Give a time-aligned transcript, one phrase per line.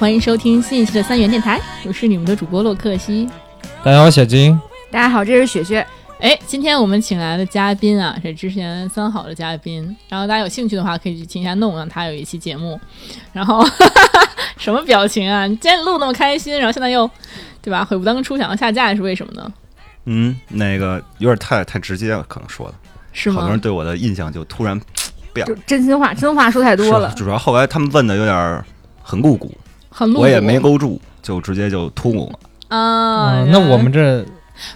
[0.00, 3.28] 欢迎收听新一期的三元电台，我是你们的主播洛克西。
[3.84, 4.58] 大家好，小金。
[4.90, 5.86] 大家好，这是雪雪。
[6.20, 9.94] 哎，今天我们请来的嘉宾啊，是之前三好的嘉宾。
[10.08, 12.80] 然后大家有兴趣的话，可以去听一下弄，让他有一期节目。
[13.34, 13.62] 然后
[14.56, 15.46] 什么表情啊？
[15.46, 17.08] 你今天录那么开心，然后现在又
[17.60, 17.84] 对吧？
[17.84, 19.52] 悔不当初，想要下架是为什么呢？
[20.06, 22.74] 嗯，那个有点太太直接了，可能说的，
[23.12, 23.34] 是吗？
[23.34, 24.80] 好多人对我的印象就突然
[25.34, 27.12] 变了，真心话，真话说太多了。
[27.14, 28.64] 主要后来他们问的有点
[29.02, 29.54] 很露骨，
[29.90, 32.38] 很露骨，我也没勾住，就直接就秃噜了。
[32.68, 34.24] 啊，那我们这。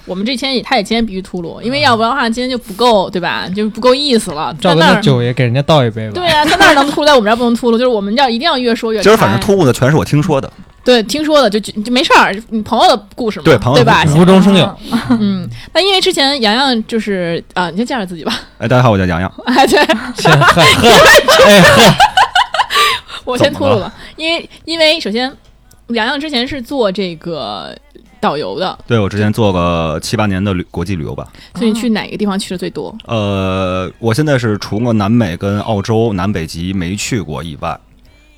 [0.07, 3.47] 我们这天也，他也今天必须秃噜，因为要不然的话，今天就不够，对吧？
[3.55, 4.57] 就不够意思了。
[4.59, 6.15] 赵哥酒也给人家倒一杯吧。
[6.15, 9.03] 对啊，他那儿能秃，在我们这儿不能秃噜，就是我们要一定要越说越。
[9.03, 10.51] 今儿反正秃噜的全是我听说的。
[10.83, 14.07] 对，听说的就就没事儿，你朋友的故事嘛，对朋友对吧？
[14.17, 14.79] 无中生有。
[15.11, 18.33] 嗯，那因为之前洋洋就是啊，你先介绍自己吧。
[18.57, 19.31] 哎，大家好，我叫洋洋。
[19.45, 19.85] 哎，对。
[20.17, 20.89] 先喝喝。
[21.45, 21.83] 哎喝。
[23.27, 25.31] 我先秃噜了，因为因为首先，
[25.89, 27.77] 洋洋之前是做这个。
[28.21, 31.31] 导游的，对我之前做个七八年的旅国际旅游吧。
[31.57, 32.97] 所以你去哪个地方去的最多？
[33.05, 37.79] 呃，我现在是除了南美跟澳洲、南北极没去过以外，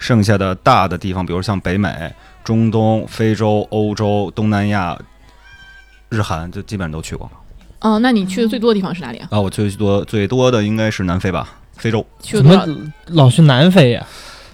[0.00, 2.12] 剩下的大的地方，比如像北美、
[2.42, 4.98] 中东、非洲、欧洲、东南亚、
[6.08, 7.30] 日韩，就基本上都去过。
[7.82, 9.28] 哦，那你去的最多的地方是哪里啊？
[9.30, 12.04] 啊，我最多最多的应该是南非吧，非洲。
[12.20, 12.66] 去了
[13.10, 14.04] 老去南非呀？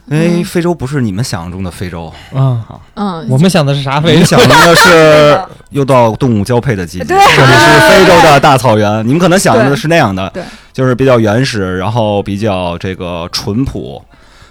[0.07, 2.65] 因为非洲不是你们想象中的非洲啊，
[2.95, 4.25] 嗯，我们想的是啥非洲？
[4.25, 5.41] 想的是
[5.71, 7.41] 又到动物交配的季节，对，是
[7.89, 9.03] 非洲的大草原。
[9.07, 10.43] 你们可能想的是那样的，对，
[10.73, 14.03] 就是比较原始，然后比较这个淳朴。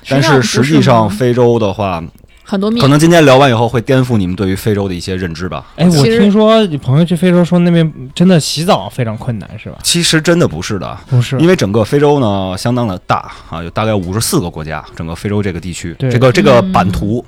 [0.09, 2.01] 但是实际上，非洲的话。
[2.44, 5.66] 很多可能今天聊完以后会颠覆你们对于非洲的一些认知吧。
[5.75, 9.78] 哎，我听说你朋友去非洲说那边真的洗澡非常困难，是吧？
[9.84, 17.24] 其实真的不是的，不是，因为整个非洲呢相当的大啊，有大概五十四个国家，整个非洲这个地区，这个这个版图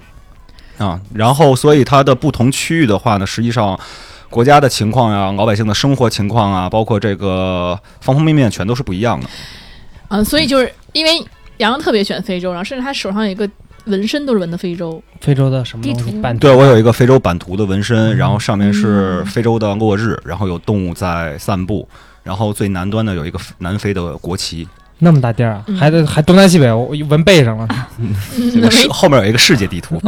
[0.77, 3.79] 啊，然后所以它的不同区域的话呢，实际上
[4.29, 9.27] 国家的情况呀、老百姓的生活情况啊，包括这个方方面面全都是不一样的。
[10.09, 11.17] 嗯，所以就是因为
[11.57, 13.49] 杨洋特别喜欢非洲，然后甚至他手上有一个。
[13.85, 16.11] 纹身都是纹的非洲，非洲的什么东西？
[16.21, 16.47] 版图。
[16.47, 21.87] 对我有一个非洲版图的纹身，然后上面是非洲的落日，然后有动物在散步，
[22.23, 24.67] 然后最南端的有一个南非的国旗。
[24.99, 27.67] 那么大地儿啊，还得还东南西北，我纹背上了。
[28.89, 29.99] 后面有一个世界地图。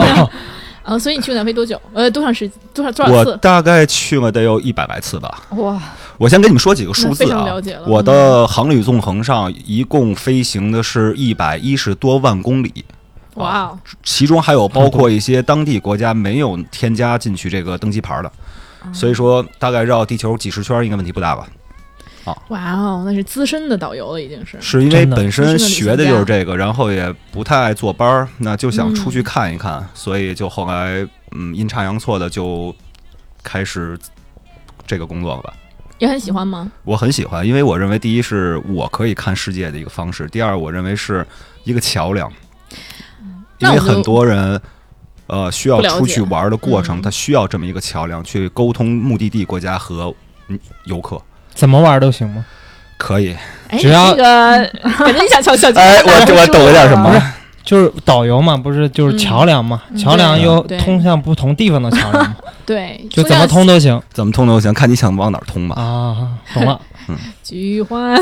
[0.83, 1.81] 啊， 所以你去南非多久？
[1.93, 3.31] 呃，多长时多少多少次？
[3.31, 5.41] 我大概去了得有一百来次吧。
[5.57, 5.81] 哇！
[6.17, 7.45] 我先跟你们说几个数字啊。
[7.85, 12.85] 我的航旅纵横上一共飞行的是一百一十多万公里。
[13.35, 18.31] 哇，其中还有包括一些当地国家没有添加进去这个登机牌的，
[18.93, 21.47] 所以说大概绕地球几十圈应该问题不大吧？
[22.23, 24.57] 啊，哇哦，那是资深的导游了，已经是。
[24.59, 32.73] 是因为本身学的就是这个，然后也不太爱坐班儿，那就想出去看一看，所以就后来嗯阴差阳错的就
[33.43, 33.95] 开始
[34.87, 35.53] 这个工作了吧？
[35.99, 36.71] 也很喜欢吗？
[36.83, 41.25] 我很喜欢，因为我认为第一是我可以看世界的一个方式，第二我认为是
[41.63, 42.31] 一个桥梁。
[43.59, 44.59] 因为很多人，
[45.27, 50.13] 呃，需要出去玩的过程，他需要这么一个桥梁去沟通目的地国家和
[50.85, 51.21] 游客。
[51.53, 52.45] 怎么玩都行吗？
[52.97, 53.35] 可以，
[53.79, 54.23] 只要这个
[54.97, 57.21] 感觉你想小小哎，我我懂了点什么？
[57.63, 59.81] 就是导游嘛，不是就是桥梁嘛？
[59.97, 62.35] 桥梁又通向不同地方的桥梁
[62.65, 65.75] 对，就怎么通都行，怎么通都行，看你想往哪儿通吧。
[65.81, 66.79] 啊，懂了。
[67.07, 68.15] 嗯，菊花，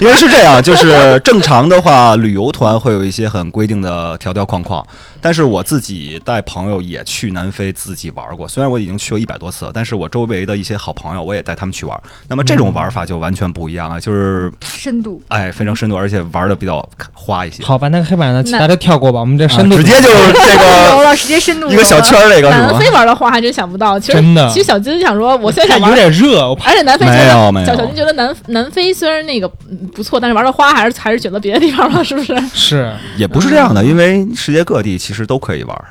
[0.00, 4.84] 因为是这样，就是正常的话，旅游团会有一些很规定的条条框框。
[5.20, 12.00] 但是我自己带朋友也去南非自己玩过，虽然我已经去过一百多次了，但是我周围的一些好朋友，我也带他们去玩。
[12.28, 17.62] 那么这种玩法就完全不一样了，就是深度，哎，非常深度，而且玩的比较花一些。
[17.64, 23.98] 好吧，那个黑板的其他的跳过吧，我们这深度直接就是这个 直接深度一个小圈儿，一个南非玩的花还真想不到。
[23.98, 29.48] 其实真的，其实小金想说，我现在有点热，而且南非没有没有，小小金觉得南南非虽然那个
[29.94, 32.36] 不错，但是玩的花还是还是选择别的地方了，是不是？
[32.54, 35.84] 是，也不是这样的，因为世界各地其实都可以玩。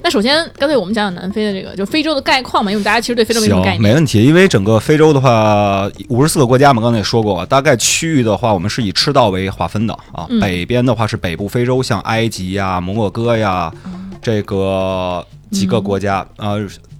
[0.00, 3.82] 那首先，刚才我们讲讲南非的这个，就非洲的概况嘛，因为大家其实对非洲没什么概念。
[3.82, 10.24] 没问题，因为整个非洲的话，五十四个国家嘛，刚才也说过，大概区域的话，我们是以赤道为划分的啊。
[10.40, 13.74] 北边的话是北部非洲，像埃及呀、摩洛哥呀，
[14.22, 16.54] 这个几个国家啊，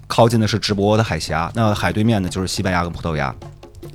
[0.09, 3.33] 靠近的是直布罗的海峡，那海对面呢就是西班牙跟葡萄牙。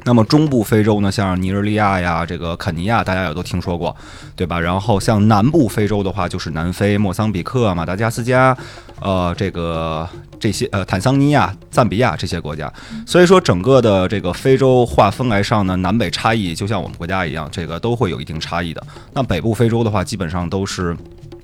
[0.05, 3.93] 那么中部非洲呢，像尼日利亚呀，这个肯尼亚，大家也都听说过，
[4.35, 4.59] 对吧？
[4.59, 8.55] 然后像南部非洲的话，就是南非、莫桑比克、马达加斯加，
[9.01, 10.07] 呃，这个
[10.39, 12.71] 这些呃，坦桑尼亚、赞比亚这些国家。
[13.07, 18.83] 所以说，整个的这个非洲划分来上呢，南北差异就像我们国家一样，这个都会有一定差异的。
[19.11, 20.95] 那北部非洲的话，基本上都是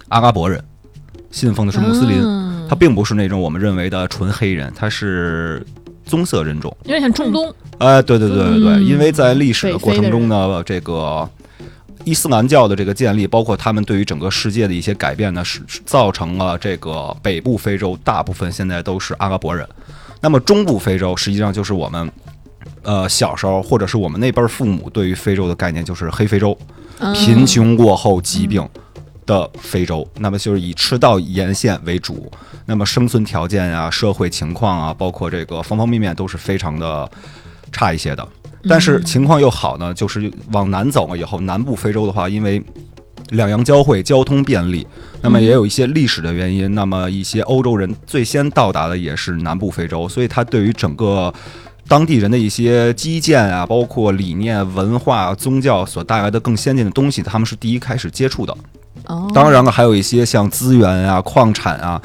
[0.09, 0.63] 阿拉伯人
[1.31, 5.65] 信奉的是穆斯林，嗯他并不是那种我们认为的纯黑人，他是
[6.11, 6.75] 棕色人种。
[6.83, 11.27] 有点像中东，哎，对对对对对，嗯因为在历史的过程中呢，这个
[12.03, 19.65] 伊斯兰教的这个建立，包括他们对于整个世界的一些改变呢，是是造成了这个北部非洲大部分现在都是阿拉伯人。
[20.19, 22.11] 那么中部非洲实际上就是我们。
[22.83, 26.57] 呃，小时候或者是我们那辈儿父母对于非洲的概念就是黑非洲，
[26.97, 28.67] 嗯贫穷过后疾病
[29.25, 32.31] 的非洲，那么就是以赤道沿线为主，
[32.65, 37.09] 那么生存条件啊、社会情况啊，包括这个方方面面都是非常的
[37.71, 38.27] 差一些的。
[38.67, 42.61] 但是情况又好呢，就是往南走了以后，南部非洲的话，因为
[43.29, 44.85] 两洋交汇，交通便利，
[45.21, 51.33] 那么也有一些历史的原因，那么一些欧洲人最先到达的也是南部非洲，所以它对于整个。
[51.87, 58.55] 当地人的一些基建啊，包括理念、文化、宗教所带来的更先进的东西，他们是第一开始接触的。
[59.11, 62.01] 哦，当然了，还有一些像资源啊、矿产啊，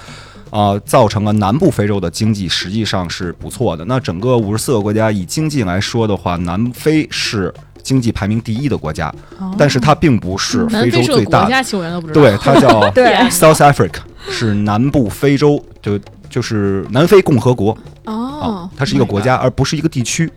[0.51, 3.85] 啊、造成了南部非洲的经济实际上是不错的。
[3.85, 9.15] 那整个五十四个国家以经济来说的话，南非是经济排名第一的国家，
[9.57, 11.63] 但是它并不是非洲最大的。
[11.63, 12.21] 其实我原来都不知道。
[12.21, 12.81] 对，它叫
[13.31, 15.97] South Africa，是南部非洲，就
[16.29, 17.71] 就是南非共和国
[18.05, 20.29] 啊哦，，它是一个国家，而不是一个地区。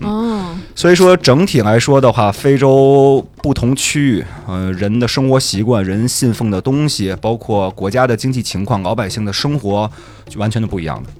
[0.00, 9.90] 哦，所以说，整体来说的话，非洲不同区域，呃，人的生活习惯、人信奉的东西，包括国家的经济情况、老百姓的生活，
[10.28, 11.10] 就完全都不一样的。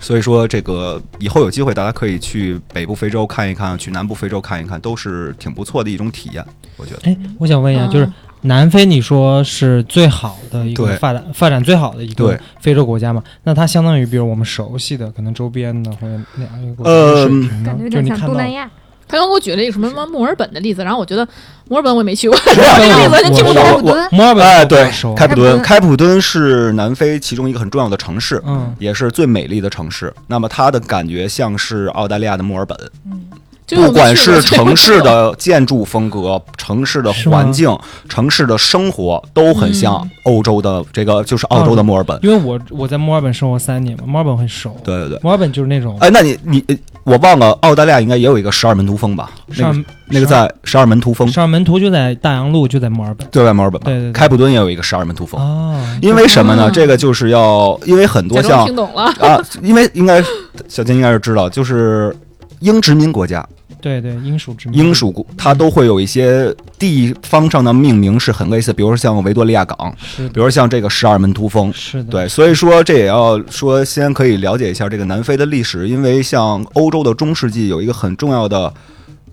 [0.00, 6.44] 所以说，这个以后有机会，大家可以去北部非洲看一看，去南部非洲看一看，都是挺不错的一种体验。
[6.76, 8.10] 我觉得，哎，我想问一下，嗯就是
[8.42, 13.22] 南非，你说是最好的一个发展发展最好的一个非洲国家嘛？
[13.44, 18.70] 那它相当于比如我们熟悉的可能周边的或者哪样一个国家水平呢感觉有点像就你看到东南亚。
[19.06, 21.26] 他刚给我举了一个什么什么墨尔本的例子，然后我觉得
[21.66, 23.82] 墨尔本我也没去过，墨尔本这个例子完全听不懂。
[24.12, 30.14] 墨尔本哎，对开普敦，开普敦是南非其中一个很重要的城市，嗯，也是最美丽的城市。
[30.28, 32.78] 那么它的感觉像是澳大利亚的墨尔本。
[32.78, 33.39] 就是我
[33.76, 37.76] 不管是城市，的建筑风格、 城市的环境、
[38.08, 42.18] 城市的生活，都很像嗯欧洲的这个，就是澳洲的墨尔本。
[42.22, 44.76] 因为我我在墨尔本生活三年嘛，墨尔本很熟。
[44.84, 45.18] 对对对。
[45.22, 49.30] 墨尔本就是那种哎，那你你呃我忘了，澳大利亚应该也有一个十二门徒峰吧？
[49.46, 53.26] 那上个那个在十二门徒峰，十二门徒就在大洋路，就在墨尔本。
[53.30, 53.86] 就在墨尔本吧。
[53.86, 55.40] 对对对开普敦也有一个十二门徒峰。
[55.40, 56.66] 哦，因为什么呢？
[56.66, 59.04] 哦这个就是要，因为很多像听懂了。
[59.20, 60.22] 啊，因为应该
[60.68, 62.14] 小金应该是知道，就是
[62.60, 63.46] 英殖民国家，
[63.80, 71.72] 对对，英属殖民英属国，它都会有一些地方上的命名是很类似，比如说像维多利亚港，是比如像这个十二门徒峰。
[71.72, 78.72] 是的，对，所以说这也要说，先可以了解一下这个南非的历史，因为像欧洲的中世纪有一个很重要的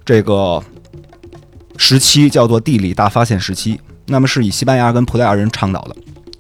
[0.06, 0.64] 这个
[1.78, 5.96] 时期叫做地理大发现时期，那么是以西班牙跟葡萄牙人倡导的。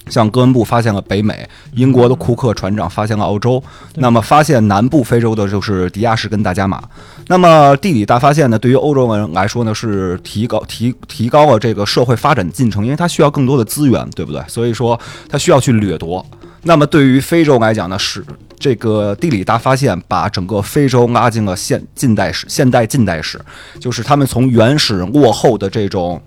[0.09, 3.61] 像哥伦布发现了北美，英国的库克船长发现了澳洲，
[3.95, 6.81] 那么发现南部非洲的就是迪亚士跟大加马。
[7.27, 14.41] 那么地理大发现呢，对于欧洲人来说呢，是提高提提高了这个社会发展进程，因为它需要更多的资源，对不对？
[14.47, 16.25] 所以说它需要去掠夺。
[16.63, 18.25] 那么对于非洲来讲呢，是
[18.59, 23.39] 这个地理大发现把整个非洲拉进了现近代史、现代近代史，
[23.79, 26.21] 就是他们从原始落后的这种。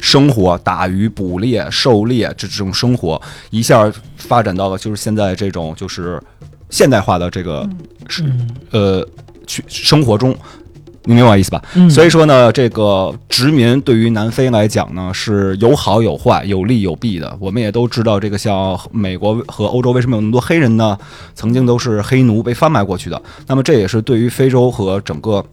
[0.00, 6.22] 生活打鱼、捕猎、狩猎这这种生活，一下发展到了就是现在这种就是
[6.70, 7.68] 现代化的这个
[8.08, 9.08] 是嗯呃
[9.46, 10.36] 去生活中，
[11.04, 11.62] 你明白我意思吧？
[11.74, 17.36] 嗯，所以说呢，这个殖民对于南非来讲呢，是有好有坏，有利有弊的。
[17.40, 20.96] 我们也都知道，这个像美国和欧洲为什么有那么多黑人呢？
[21.34, 23.20] 曾经都是黑奴被贩卖过去的。
[23.46, 25.44] 那么这也是对于非洲和整个。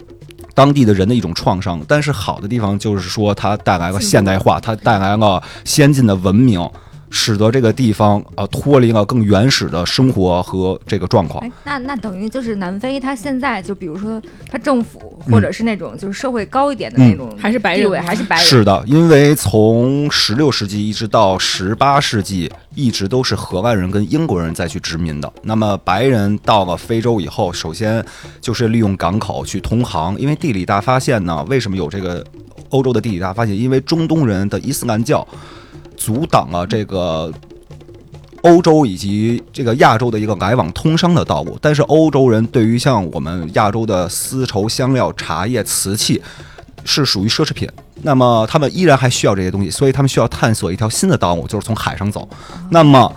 [0.54, 6.70] 当地的人的一种创伤，但是好的地方就是说，它带来了现代化，它带来了先进的文明，
[7.16, 11.46] 使得这个地方啊脱离了更原始的生活和这个状况。
[11.46, 25.32] 哎，那那等于就是南非，它现在就比如说它政府或者是那种就是社会高一点的那种还是白人还是白人，是的，因为从十六世纪一直到十八世纪，一直都是荷兰人跟英国人再去殖民的。
[25.44, 28.04] 那么白人到了非洲以后，首先
[28.42, 32.26] 就是利用港口去通航，因为地理大发现呢，为什么有这个
[32.70, 33.56] 欧洲的地理大发现？
[33.56, 35.26] 因为中东人的伊斯兰教
[35.98, 37.32] 阻挡了这个。
[38.44, 46.22] 欧洲以及这个亚洲的一个来往通商的道路，但是欧洲人对于像我们亚洲的丝绸、香料、茶叶、瓷器，
[46.84, 47.70] 是属于奢侈品。
[48.02, 52.28] 那么他们依然还需要这些东西，所以他们需要探索一条新的道路，就是从海上走。
[52.70, 53.10] 那么，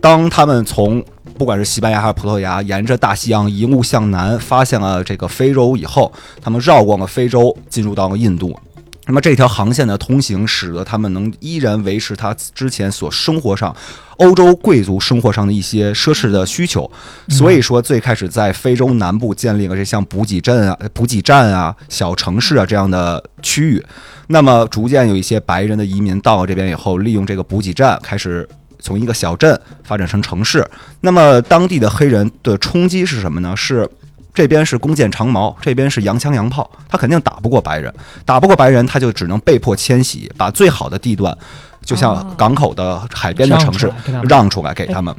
[0.00, 1.04] 当他们从
[1.36, 8.56] 不管是西班牙还是葡萄牙，沿着大西洋一路向南，发现了这个非洲以后，他们绕过了非洲，进入到了印度。
[9.06, 13.74] 那么这条航线的通行，使得他们能依然维持他之前所生活上
[14.18, 16.88] 欧洲贵族生活上的一些奢侈的需求。
[17.28, 23.84] 所以说，最开始在非洲南部建立了这像补给镇啊、 补给站啊、小城市啊这样的区域。
[24.28, 30.64] 那么，逐渐有一些白人的移民到了这边以后，利用这个补给站开始从一个小镇发展成城市。
[31.00, 33.56] 那么，当地的黑人的冲击是什么呢？
[33.56, 33.90] 是。
[34.34, 37.92] 这边是弓箭长矛，这边是洋枪洋炮，他肯定打不过白人，
[38.24, 41.36] 打不过白人，他就只能被迫迁徙，把最好的地段，
[41.84, 43.92] 就像港口的海边的城市
[44.28, 45.14] 让出来给他们。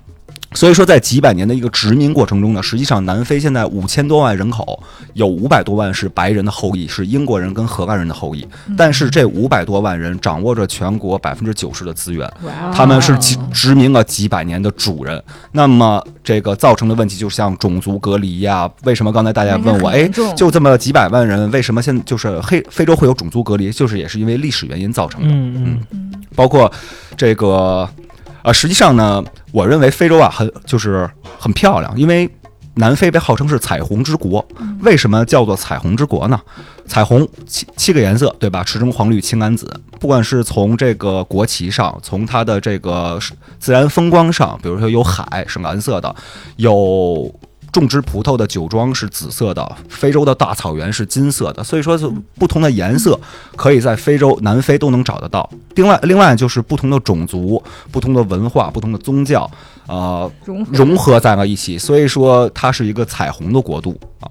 [0.54, 4.82] 所以说，在几百年的一个殖民过程中呢，实际上南非现在五千多万人口，
[5.14, 8.48] 有五百多万是白人的后裔，是英国人跟荷兰人的后裔。
[8.78, 12.32] 但是这五百多万人掌握着全国百分之九十的资源，
[12.74, 13.18] 他们是
[13.52, 15.22] 殖民了几百年的主人。
[15.52, 18.70] 那么这个造成的问题，就像种族隔离呀。
[18.84, 23.72] 为什么刚才大家问我，哎，就这么几百万人，为什么现就是黑非洲会有种族隔离？
[23.72, 25.28] 就是也是因为历史原因造成的。
[25.30, 26.72] 嗯嗯，包括
[27.18, 27.90] 这个。
[28.44, 31.10] 啊，实际上呢，我认为非洲啊很就是
[31.40, 32.30] 很漂亮，因为
[32.76, 34.46] 南非被号称是彩虹之国。
[34.82, 36.40] 为什么叫做彩虹之国呢？
[36.86, 38.64] 彩虹七七个颜色，对吧？
[38.64, 39.72] 赤橙黄绿青蓝紫。
[40.00, 43.18] 不管是从这个国旗上，从它的这个
[43.60, 46.14] 自然风光上，比如说有海是蓝色的，
[46.58, 47.34] 有。
[47.74, 53.20] 种植葡萄的酒庄是紫色的，非洲的大草原是金色的，所以说是不同的颜色
[53.56, 55.50] 可以在非洲、南非都能找得到。
[55.76, 57.62] 另外，另外就是不同的种族、
[57.92, 59.50] 不同的文化、不同的宗教，
[59.88, 64.30] 呃，融合在了一起，所以说它是一个彩虹的国度啊。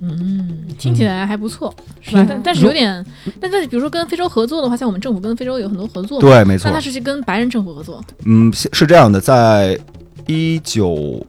[0.00, 2.24] 嗯，听起来还不错，是吧？
[2.26, 3.04] 但但是有点，
[3.38, 6.70] 但是比如说跟非洲合作的话，像我们政府跟非洲有很多合作，对，没错。
[6.70, 8.02] 那它是去跟白人政府合作？
[8.24, 9.78] 嗯，是这样的，在
[10.26, 11.24] 一九。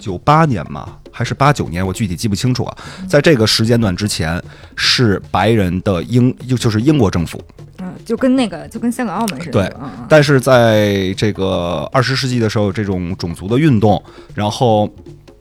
[0.00, 1.86] 九八年嘛，还是八九年？
[1.86, 2.76] 我具体记不清楚啊。
[3.06, 4.42] 在这个时间段之前，
[4.74, 7.40] 是白人的英，就就是英国政府。
[7.78, 9.52] 嗯，就跟那个，就跟香港、澳门似的。
[9.52, 9.72] 对，
[10.08, 14.02] 但是在这个二十世纪的时候，这种种族的运动，
[14.34, 14.90] 然后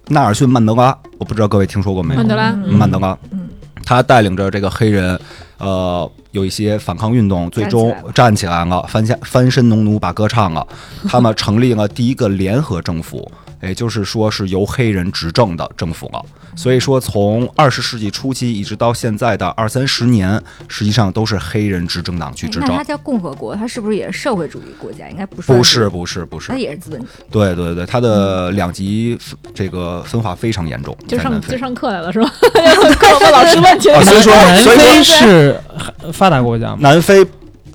[0.08, 2.20] 纳尔逊·曼德拉，我不知道各位听说过没有？
[2.20, 3.50] 曼德拉，曼德拉，嗯，
[3.84, 5.20] 他带领着这个黑人，
[5.58, 10.66] 呃，有一些反抗运动，最终站起来了，翻下翻身农奴把歌唱了，
[11.10, 13.30] 他们成立了第一个联合政府。
[13.62, 16.24] 也就是说，是由黑人执政的政府了。
[16.56, 22.70] 所以说，从二十世纪初期一直到现在的二三十年，实际上都是黑人执政党去执政。
[22.70, 25.08] 那它叫共和国，它是不是也是社会主义国家？
[25.10, 25.48] 应该不是。
[25.48, 26.52] 不是，不是，不是。
[26.52, 27.26] 它也是资本主义。
[27.32, 29.18] 对对对，它的两极
[29.54, 30.98] 这个分化非常严重。
[31.08, 32.30] 就上就上课来了是吧？
[33.00, 33.90] 课本老师问题。
[34.04, 35.62] 所以说，南非是
[36.12, 36.78] 发达国家吗？
[36.82, 37.26] 南非。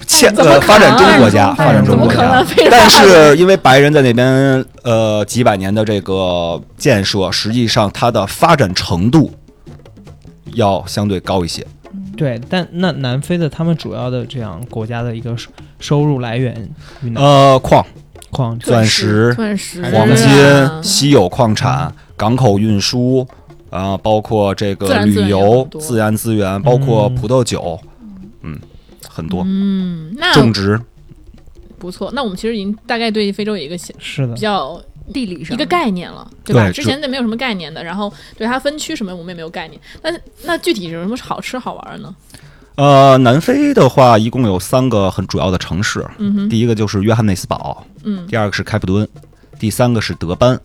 [0.06, 9.30] 欠呃发展中国家，发展中国家，但是因为白人在那边呃几百年的这个建设，实际上它的发展程度
[10.54, 11.66] 要相对高一些。
[12.16, 15.34] 对，但那南非的他们主要的这样国家的一个
[15.78, 16.70] 收入来源，
[17.14, 17.84] 呃矿
[18.30, 23.26] 矿钻石、钻石、黄金、稀有矿产、港口运输
[23.70, 27.80] 啊，包括这个旅游、自然资源，包括葡萄酒，
[28.42, 28.58] 嗯。
[29.08, 30.80] 很多，嗯，那种植
[31.78, 32.10] 不错。
[32.12, 34.80] 那我们其实已经大概对非洲有一个是的比较
[35.12, 36.70] 地理上一个概念了，对吧？
[36.70, 39.80] 之前那没有什么概念的，然后对它分区什么我们也没有概念。
[40.02, 40.10] 那
[40.44, 42.14] 那具体是什么好吃好玩呢？
[42.76, 49.06] 呃，南非的话一共有三个很主要的城市，嗯哼，第一个就是约翰内斯堡，嗯，第二个是开普敦，
[49.58, 50.60] 第三个是德班。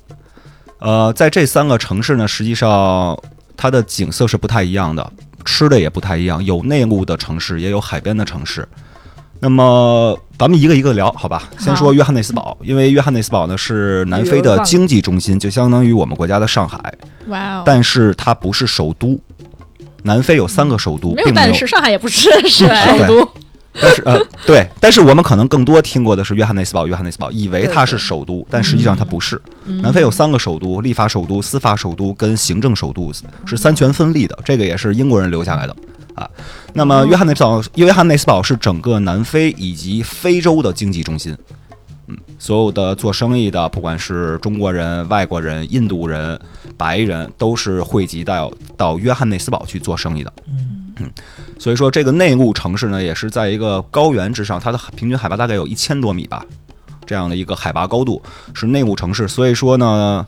[0.79, 3.22] 呃，在这三个城市呢，实际上
[3.58, 5.12] 它的景色是不太一样的。
[5.50, 8.68] 吃的也不太一样，有内陆的城市，也有海边的城市。
[9.39, 11.50] 那么咱们一个一个聊，好吧？
[11.58, 16.79] 先说约翰内斯堡，因为约翰内斯堡呢是南非的经济中心，就相当于我们国家的上海。
[17.27, 17.63] 哇哦！
[17.65, 19.20] 但是它不是首都。
[20.03, 23.27] 南非有三个首都，没有，但是上海也不是是 首都。
[23.73, 29.39] 但是呃， 对，但是我们可能更多听过的是约翰内斯堡，约翰内斯堡以为它是首都，但实际上它不是。
[29.65, 33.11] 南非有三个首都：立法首都、司法首都跟行政首都，
[33.45, 34.38] 是三权分立的。
[34.43, 35.75] 这个也是英国人留下来的
[36.15, 36.29] 啊。
[36.73, 41.38] 那么约翰内斯堡，约翰内斯堡是整个南非以及非洲的经济中心。
[42.07, 46.39] 嗯，所有的做生意的，不管是中国人、外国人、印度人、
[46.75, 50.33] 白人，都是汇集到到约翰内斯堡去做生意的。
[50.47, 51.10] 嗯，嗯
[51.58, 56.46] 所以说这个内陆城市呢，也是在一个高原之上，它的平均海拔大概有一千多米吧，
[57.06, 58.22] 这样的一个海拔高度
[58.53, 59.27] 是内陆城市。
[59.27, 60.25] 所以说呢，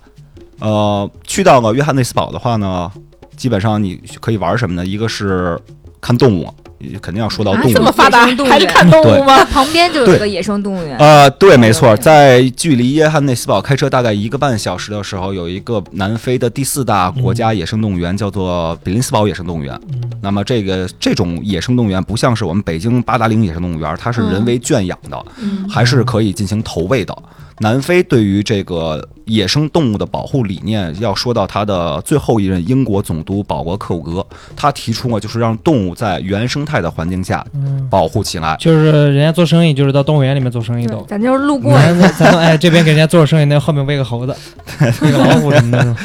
[0.59, 2.91] 呃，去到了约翰内斯堡的话呢，
[3.37, 4.85] 基本上你可以玩什么呢？
[4.85, 5.59] 一个是
[5.99, 6.53] 看动物，
[7.01, 7.73] 肯定要说到啊动物。
[7.73, 9.43] 这么发达野生动物还是看动物吗？
[9.45, 10.97] 旁边就有一个野生动物园。
[10.97, 19.79] 呃，对，没错，在距离约翰内斯堡开车大概一个半小时的时候，有一个南非的第四大国家野生动物园，叫做比林斯堡野生动物园。
[20.21, 27.15] 那么这个这种野生动物园不像是我们北京八达岭野生动物园，它是人为圈养的，嗯还是可以进行投喂的。
[27.61, 34.25] 南非对于这个野生动物的保护理念，要说到他的最后一任英国总督保罗·克伍格，
[34.55, 38.57] 他提出过就是让动物在原生态的环境下嗯，保护起来。
[38.59, 41.05] 就是人家做生意，就是到动物园里面做生意都。
[41.07, 41.71] 咱就是路过，
[42.17, 44.35] 咱哎，这边给人家做生意，那后面喂个猴子，
[45.01, 45.95] 喂个老虎什么的，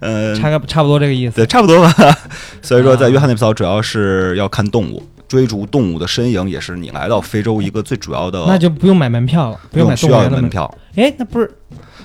[0.00, 1.36] 呃，差个差不多这个意思。
[1.36, 1.94] 对，差不多吧。
[2.60, 5.02] 所以说，在约翰内斯堡主要是要看动物，
[5.34, 10.72] 追逐动物的身影，也是你来到非洲一个最主要的，那就不用买门票了，不用买需要门票。
[10.94, 11.50] 哎，那不是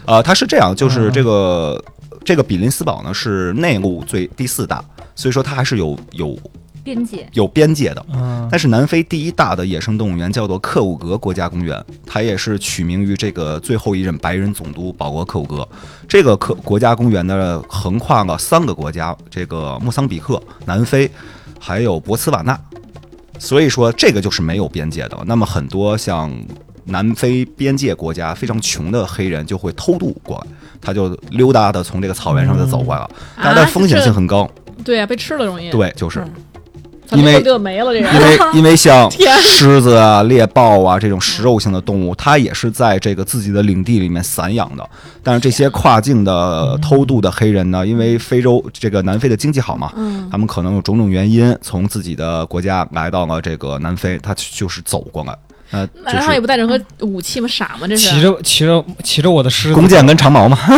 [0.08, 1.84] 呃，它是这样，就是嗯这个、
[2.26, 4.84] 这个比林斯堡呢是内陆最第四大，
[5.14, 6.36] 所以说它还是有有
[6.84, 8.04] 边界有边界的。
[8.12, 8.48] 啊？
[8.50, 15.70] 但是南非第一大的野生动物园叫做克伍格国家公园，它也是取名于这个最后一任白人总督保罗·克伍格。
[16.08, 21.08] 这个克国家公园呢，横跨了三个国家，这个莫桑比克、南非，
[21.60, 22.60] 还有博茨瓦纳。
[23.40, 25.18] 所以说，这个就是没有边界的。
[25.26, 26.32] 那么很多像
[26.86, 30.48] 南非边界国家非常穷的黑人就会偷渡过来，
[30.82, 34.50] 他就溜达的从这个草原上就走过来了，但是它风险性很高。
[34.84, 35.70] 对啊，被吃了容易。
[35.72, 36.32] 对，就是嗯
[37.12, 38.14] 因为就没了这人。
[38.14, 39.10] 因为 因为像
[39.42, 44.88] 狮子啊、猎豹啊这种食肉性的动物，它也是在这个自己的领地里面散养的。
[45.24, 55.36] 但是这些跨境的偷渡的黑人呢，因为非洲这个南非的经济好嘛，嗯他们可能有种种原因从自己的国家来到了这个南非，他就是走过来，
[55.72, 57.48] 呃，那他也就是不带任何武器吗？
[57.48, 57.88] 傻吗？
[57.88, 60.72] 这是骑着骑着骑着我的狮子，弓箭跟长矛嘛，啊！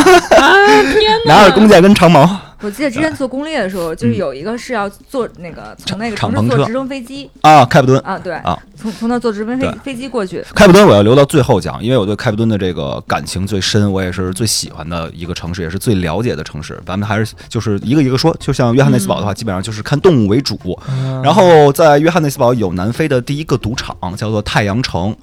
[0.91, 1.35] 天哪！
[1.41, 2.27] 拿着弓箭跟长矛。
[2.61, 7.99] 我记得之前做攻略的时候，就是有一个是要坐那个从那个城市敞篷坐直升飞机啊，开普敦。
[8.01, 16.79] 啊，对啊，从从那坐直升飞飞机过去，开普敦我要留到最后讲，因为我对开普敦的这个感情最深，我也是最喜欢的一个城市，也是最了解的城市。
[16.85, 20.57] 咱们还是就是一个一个说，就像约翰内斯堡的话，基本上就是看动物为主。
[20.89, 25.15] 嗯然后在约翰内斯堡有南非的第一个赌场，叫做太阳城。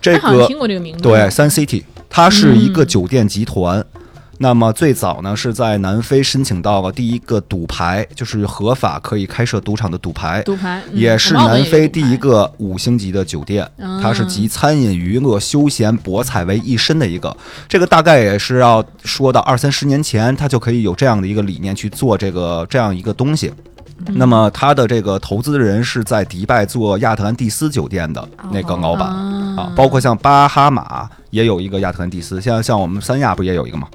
[0.00, 1.02] 这个听过这个名字。
[1.02, 3.84] 对，Sun City，它是一个嗯酒店集团。
[4.38, 10.42] 那么最早呢是在南非申请到了第一个赌牌，就是合法可以开设赌场的赌牌。
[10.42, 17.36] 赌牌嗯也是南非第一个五星级的酒店，嗯它是集餐饮、娱乐、休闲、博彩为一身的一个。
[17.68, 23.52] 这个大概也是要说到二三十年前，它就可以有这样的一个理念去做这个这样一个东西。
[24.06, 33.86] 嗯那么他的这个投资人是在迪拜做亚特兰蒂斯酒店的那个老板啊啊，包括像巴哈马也有一个亚特兰蒂斯，像像我们三亚不也有一个吗？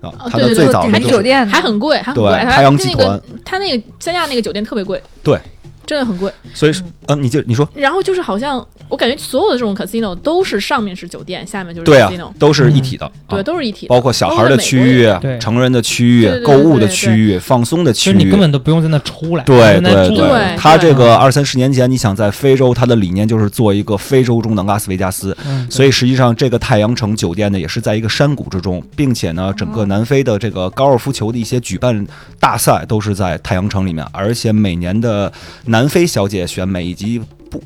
[0.00, 2.32] 啊哦，它的对对对还最早的就是酒店还很贵，还很贵。
[2.32, 5.38] 它太阳集那个团它那个三亚那个酒店特别贵，对，
[5.90, 6.32] 真的很贵。
[6.54, 7.68] 所以是呃，你就你说。
[7.74, 13.42] 然后就是好像我感觉所有的这种 casino 都是上面是酒店，下面就是对啊 casino，，都是一体的，对，啊。
[13.42, 13.94] 都是一体的。
[13.94, 18.12] 包括小孩的区域对、成人的区域购物的区域、放松的区域。
[18.12, 18.40] 其实你根。
[18.40, 20.56] 本都不用在那出来，对对对。
[20.56, 32.06] 他这个二三十年前，你想在非洲，他的理念就是做一个非洲中的拉斯维加斯，嗯，所以实际上这个太阳城酒店呢，也是在一个山谷之中，并且呢，整个南非的这个高尔夫球的一些举办
[32.38, 35.30] 大赛都是在太阳城里面，而且每年的
[35.66, 37.18] 南非小姐选美以及
[37.50, 37.62] 不。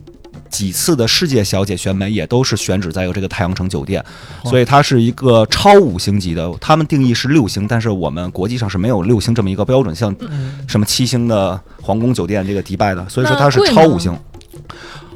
[0.50, 4.04] 几次的世界小姐选美也都是选址在有这个太阳城酒店，
[4.44, 6.48] 所以它是一个超五星级的。
[6.60, 14.16] 他们定义是六星，但是我们国际上是没有六星这么一个标准，像嗯什么七星的皇宫酒店这个迪拜的，所以说它是超五星。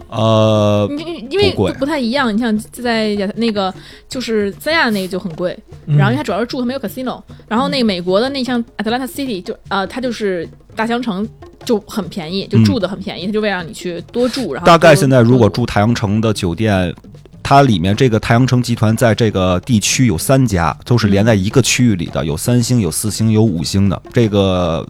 [0.09, 3.73] 呃，因因为不太一样，你像在亚那个
[4.09, 5.57] 就是三亚那个就很贵，
[5.87, 11.29] 嗯然后因为它主要是住，它没有 casino，然后那个美国的那像 Atlanta City 就呃它就是大香城
[11.65, 16.95] 就很便宜，就嗯住的很便宜，它就为了让你去多住，然后大概现在如果住太阳城的酒店，
[17.43, 24.01] 它里面这个太阳城集团在这个地区有三家，都是连在一个区域里的，有三星、有四星、有五星的。
[24.13, 24.87] 这个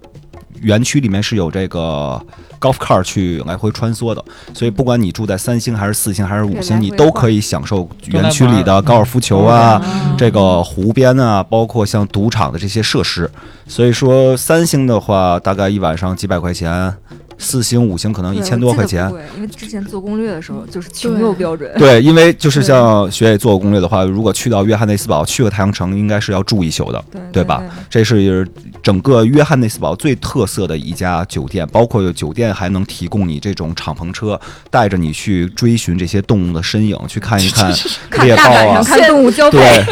[0.62, 2.20] 园区里面是有这个
[2.60, 9.58] golf car 去来回穿梭的，所以不管你住在三星还是四星还是五星，你都可以享受园区里的高尔夫球啊。
[9.58, 13.30] 啊这个湖边啊，包括像赌场的这些设施，
[13.66, 16.92] 所以说三星的话，大概一晚上几百块钱，
[17.38, 19.32] 四星、五星可能一千多块钱我记得不。
[19.32, 27.62] 贵因为之前做攻略的时候就是穷游标准，对，因为就是像学姐做过攻略的话，如果去到约翰内斯堡，去个太阳城，应该是要住一宿的，对对吧？
[27.88, 28.46] 这是
[28.82, 37.72] 整个约翰内斯堡最特色的一家酒店，包括有酒店还能提供你这种敞篷车，带着你去追寻这些动物的身影，去看一看
[38.10, 38.82] 看猎豹啊。
[38.82, 39.84] 看动物交配，对，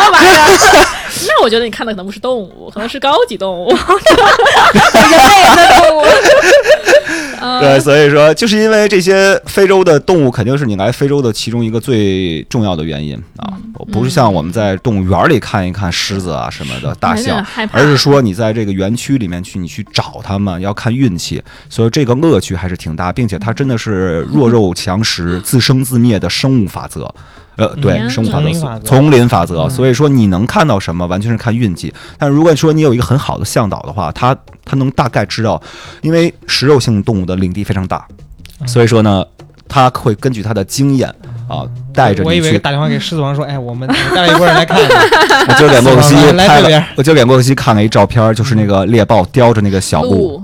[0.00, 0.88] 什么玩意儿？
[1.26, 3.68] 那我觉得你看的可能不是动物，可能是高级动物。
[3.68, 3.76] 人
[5.10, 6.04] 类的动物。
[7.60, 13.52] 对，所以说，就是因为这些非洲的动物，肯定是你来非洲的其中一个最重要的原因啊，
[13.92, 27.12] 不是像我们在动物园里看一看狮子啊什么的大象， 而是说你在这个园区里面去，你去找它们，要看运气，所以这个乐趣还是挺大，并且它真的是弱肉强食、 自生自灭的生物法则。
[27.56, 29.68] 呃，对，生物法则，丛林法则。
[29.68, 31.92] 所以说，你能看到什么，完全是看运气。
[32.18, 34.34] 但如果说你有一个很好的向导的话，他
[34.64, 35.60] 他能大概知道，
[36.00, 38.06] 因为食肉性动物的领地非常大，
[38.66, 39.24] 所以说呢，
[39.68, 41.08] 他会根据他的经验
[41.46, 42.58] 啊，带着你去。
[42.58, 44.78] 打电话给狮子王说：“哎，我们带了一波人来看。
[45.48, 50.42] ”我今儿给洛克西拍了，我今儿给洛克西看了一照片，就是那个猎豹叼着那个小鹿，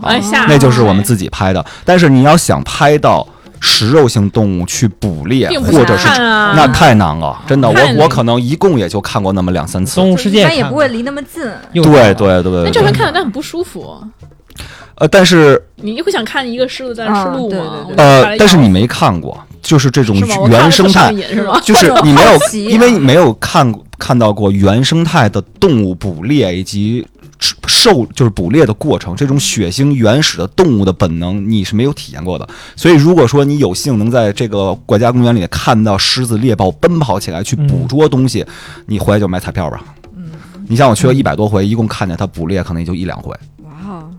[0.48, 1.64] 那就是我们自己拍的。
[1.84, 3.26] 但是你要想拍到。
[3.60, 9.96] 食肉性动物去捕猎，或者是那太难了，真的，我我可能一共也就看过那么两三次。
[9.96, 11.42] 动物世界，它也不会离那么近。
[11.72, 11.82] 对
[12.14, 13.96] 对对，那照片看着很不舒服。
[14.96, 17.86] 呃，但是你会想看一个狮子在那吃鹿吗？
[17.96, 20.16] 呃，但是你没看过，就是这种
[20.48, 21.14] 原生态，
[21.62, 27.06] 就是 你没有，因为你没有看看到过原生态的动物捕猎以及。
[27.66, 32.48] 受就是捕猎的过程，这种血腥原始的动物的本能，你是没有体验过的。
[32.74, 38.44] 所以，如果说你有幸能在这个国家公园里看到狮子、猎豹奔跑起来去捕捉东西，
[38.86, 39.84] 你回来就买彩票吧。
[40.16, 40.30] 嗯，
[40.66, 43.34] 你像我去了一百多回，一共看见它捕猎可能也就一两回。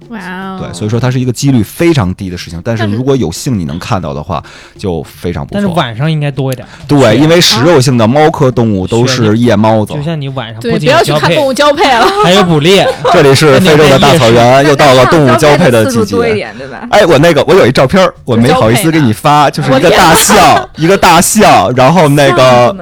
[0.09, 0.59] 哇哦！
[0.59, 2.61] 对，所以说它是一个几率非常低的事情。
[2.63, 4.43] 但是如果有幸你能看到的话，
[4.77, 5.61] 就非常不错。
[5.61, 6.67] 但是晚上应该多一点。
[6.87, 9.93] 对，因为食肉性的猫科动物都是夜猫子。
[9.93, 12.87] 就像你晚上对，不要去看动物交配了，还有捕猎。
[13.13, 16.17] 这里是非洲的大草原，又到了动物交配的季节。
[16.89, 22.75] 哎，我那个我有一照片，我没好意思给你发，就是一个大象，一个大象，然后那个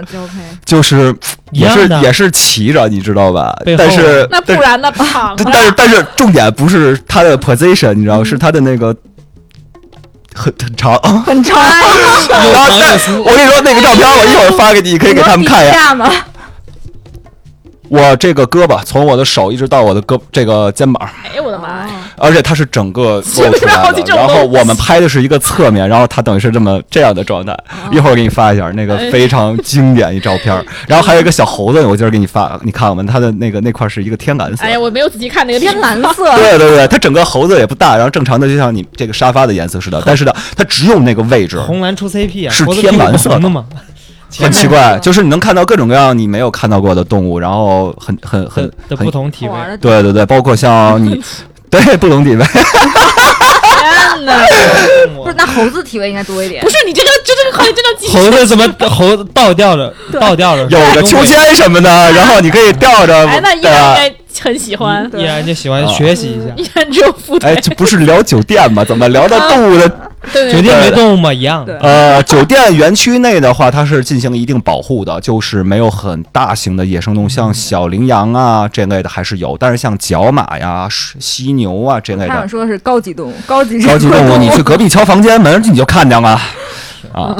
[0.67, 1.15] 就是
[1.51, 3.57] 也是也是骑着，你知道吧？
[3.77, 4.91] 但是那不然呢？
[5.45, 6.95] 但是但是重点不是。
[7.07, 8.93] 他的 position 你知道是他的那个
[10.35, 11.57] 很很长很长，
[13.23, 15.95] 我跟你说那个照片我一会儿发给你，可以给他们看一下。
[17.89, 21.93] 我这个胳膊从我的手一直到我的胳这个肩膀，哎呦我的妈呀！
[22.17, 27.57] 而且它是整个露出来的，然后我们拍的是一个侧面，然后它等于是这么这样的状态。
[27.91, 30.53] 一会儿我给你发一下那个非常经典一照片，
[30.87, 34.63] 然后还有一个小猴子，我今儿给你发，你看我们它的那个那块是一个天蓝色。
[34.63, 36.35] 哎呀，我没有仔细看那个天蓝色。
[36.35, 43.65] 对对对，它整个猴子也不大，然后正常的就像你这个沙发的颜色似的，但是呢，它只有那个位置红蓝出 CP 啊，是天蓝色的吗？
[44.39, 51.21] 很奇怪，就是你能看到各种各样你没有看到过的动物，然后很很很的不同体位，对对对，包括像你，
[51.69, 52.45] 对不同体位。
[53.77, 54.33] 天哪！
[55.23, 56.63] 不是，那猴子体位应该多一点。
[56.63, 57.33] 不是你这个，这
[58.11, 59.93] 猴子怎么猴子倒吊着？
[60.19, 63.27] 倒吊着，有个秋千什么的，然后你可以吊着。
[63.27, 65.09] 哎，那应该很喜欢。
[65.15, 66.53] 依然就喜欢学习一下。
[66.55, 68.83] 依然只有副哎，这不是聊酒店吗？
[68.85, 69.89] 怎么聊到 动物的？
[70.51, 71.33] 酒店没动物吗？
[71.33, 71.65] 一样。
[71.79, 82.33] 呃，酒店园区内的话，它是进行一定保护的，就是没有很大型的野生动物，像小羚羊啊这类的还是有，但是像角马呀、犀牛啊这类的。
[82.33, 86.39] 他说的是高级动物，高级高级动物， 你去隔壁敲房间门，你就看见了
[87.11, 87.35] 啊。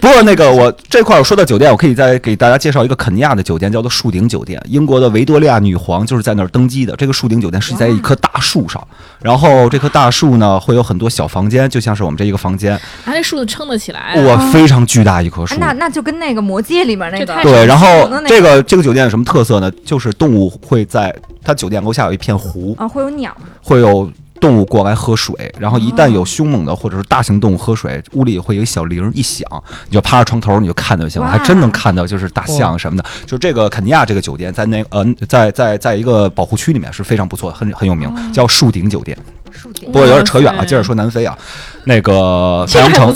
[0.00, 4.62] 不过那个我这块儿我说到酒店，我可以再给大家介绍一个肯尼亚的酒店，叫做树顶酒店。
[4.68, 6.94] 英国的维多利亚女皇就是在那儿登基的。
[6.94, 8.80] 这个树顶酒店是在一棵大树上，
[9.20, 12.80] 然后这棵大树呢会有很多小房间，就像是我们这一个房间。
[13.04, 15.56] 它那树子撑得起来，哇，非常巨大一棵树。
[15.58, 17.66] 那那就跟那个魔戒里面那个对。
[17.66, 19.68] 然后这个这个酒店有什么特色呢？
[19.84, 24.08] 就是动物会在它酒店楼下有一片湖啊，会有鸟，会有。
[24.40, 29.46] 动物过来喝水，然后一旦有凶猛的或者是大型动物喝水，屋里会有一小铃一响，
[29.88, 33.04] 你就趴着床头，你就看就行了，还真能看到，就是大象什么的。
[33.26, 39.16] 就这个肯尼亚这个酒店，在那呃，在在在一个保护区里面是非常不错，很很有名，叫树顶酒店。
[39.50, 39.90] 树顶。
[39.92, 41.36] 不过有点扯远了，接着说南非啊，
[41.84, 43.14] 那个太阳城。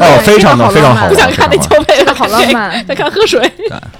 [0.00, 2.70] 哦，非常的非常好，不想看那交配了，好浪漫。
[2.86, 3.52] 再看喝水，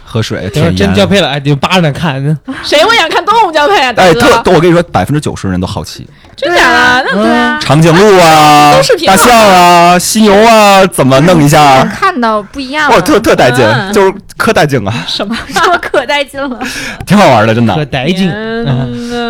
[0.04, 2.22] 喝水，真交配了，哎，就扒着看。
[2.62, 3.92] 谁会想看动物交配啊？
[3.96, 6.06] 哎，特，我跟你说，百分之九十人都好奇。
[6.38, 7.10] 真假的？
[7.12, 7.58] 那对啊。
[7.60, 8.74] 长颈鹿啊，
[9.06, 11.84] 大象啊，犀牛啊，怎么弄一下？
[11.84, 12.90] 看到不一样。
[12.90, 15.04] 哇，特特带劲，就是可带劲啊。
[15.06, 15.36] 什么？
[15.52, 16.58] 说可带劲了？
[17.04, 17.74] 挺好玩的，真的。
[17.74, 18.28] 可带劲。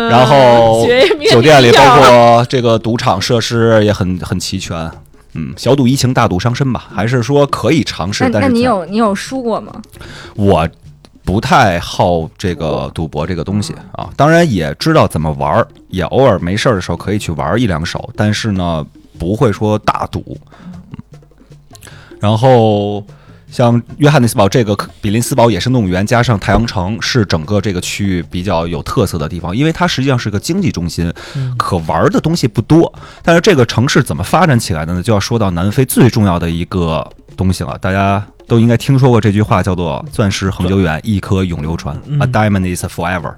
[0.09, 0.85] 然后
[1.29, 4.89] 酒店里包括这个赌场设施也很很齐全。
[5.35, 6.85] 嗯，小赌怡情，大赌伤身吧？
[6.95, 8.29] 还是说可以尝试？
[8.33, 9.71] 但是你有你有输过吗？
[10.35, 10.67] 我
[11.29, 18.83] 不太好这个赌博这个东西啊，当然也知道怎么玩儿，也偶尔没事儿的时候可以去玩一两手，但是呢，
[19.19, 20.35] 不会说大赌。
[22.19, 23.05] 然后
[23.51, 31.13] 像约翰内斯堡这个比林斯堡野生动物园，加上太阳城，是整个这个区域比较有特色的地方，因为它实际上是个经济中心，
[31.55, 32.91] 可玩的东西不多。
[33.21, 35.03] 但是这个城市怎么发展起来的呢？
[35.03, 43.29] 就要说到南非最重要的一个东西了，大家都应该听说过这句话，叫做“钻石恒久远，一颗永流传 ”，A diamond is forever。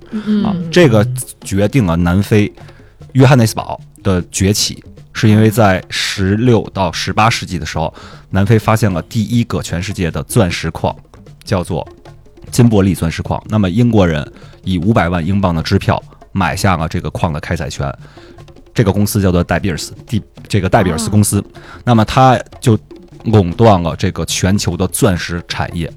[0.43, 1.05] 啊，这个
[1.43, 2.51] 决定了南非
[3.11, 4.83] 约翰内斯堡的崛起。
[5.13, 7.93] 是因为在十六到十八世纪的时候，
[8.29, 10.95] 南非发现了第一个全世界的钻石矿，
[11.43, 11.85] 叫做
[12.49, 13.43] 金伯利钻石矿。
[13.49, 14.25] 那么英国人
[14.63, 17.93] 以五百万英镑的支票买下了这个矿的开采权，
[18.73, 21.43] 这个公司叫做戴比尔斯，第这个戴比尔斯公司，
[21.83, 22.79] 那么他就
[23.25, 25.91] 垄断了这个全球的钻石产业，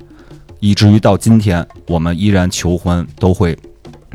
[0.61, 3.57] 以至于到今天我们依然求婚都会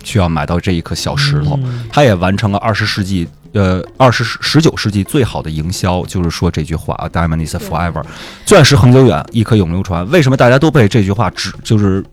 [0.04, 1.60] 需要买到这一颗小石头。
[1.92, 3.28] 它也完成了二十世纪。
[3.54, 8.04] 呃，二十十九世纪最好的营销就是说这句话啊，“Diamond is forever”，
[8.46, 10.08] 钻石恒久远，一颗永流传。
[10.12, 12.06] 为什么大家都被这句话植就是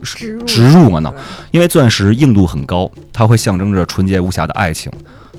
[0.47, 1.13] 植入了呢？
[1.51, 4.91] 因为钻石硬度很高，它会象征着纯洁无瑕的爱情，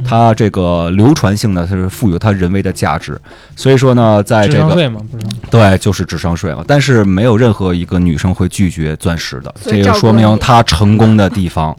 [0.06, 3.20] 它这个流传性呢，它是赋予它人为的价值。
[3.56, 4.76] 所以说呢，在这个
[5.50, 6.64] 对，就是智商税嘛。
[6.68, 11.78] 但是没有任何一个女生会拒绝钻石的，这个说明它成功的地方。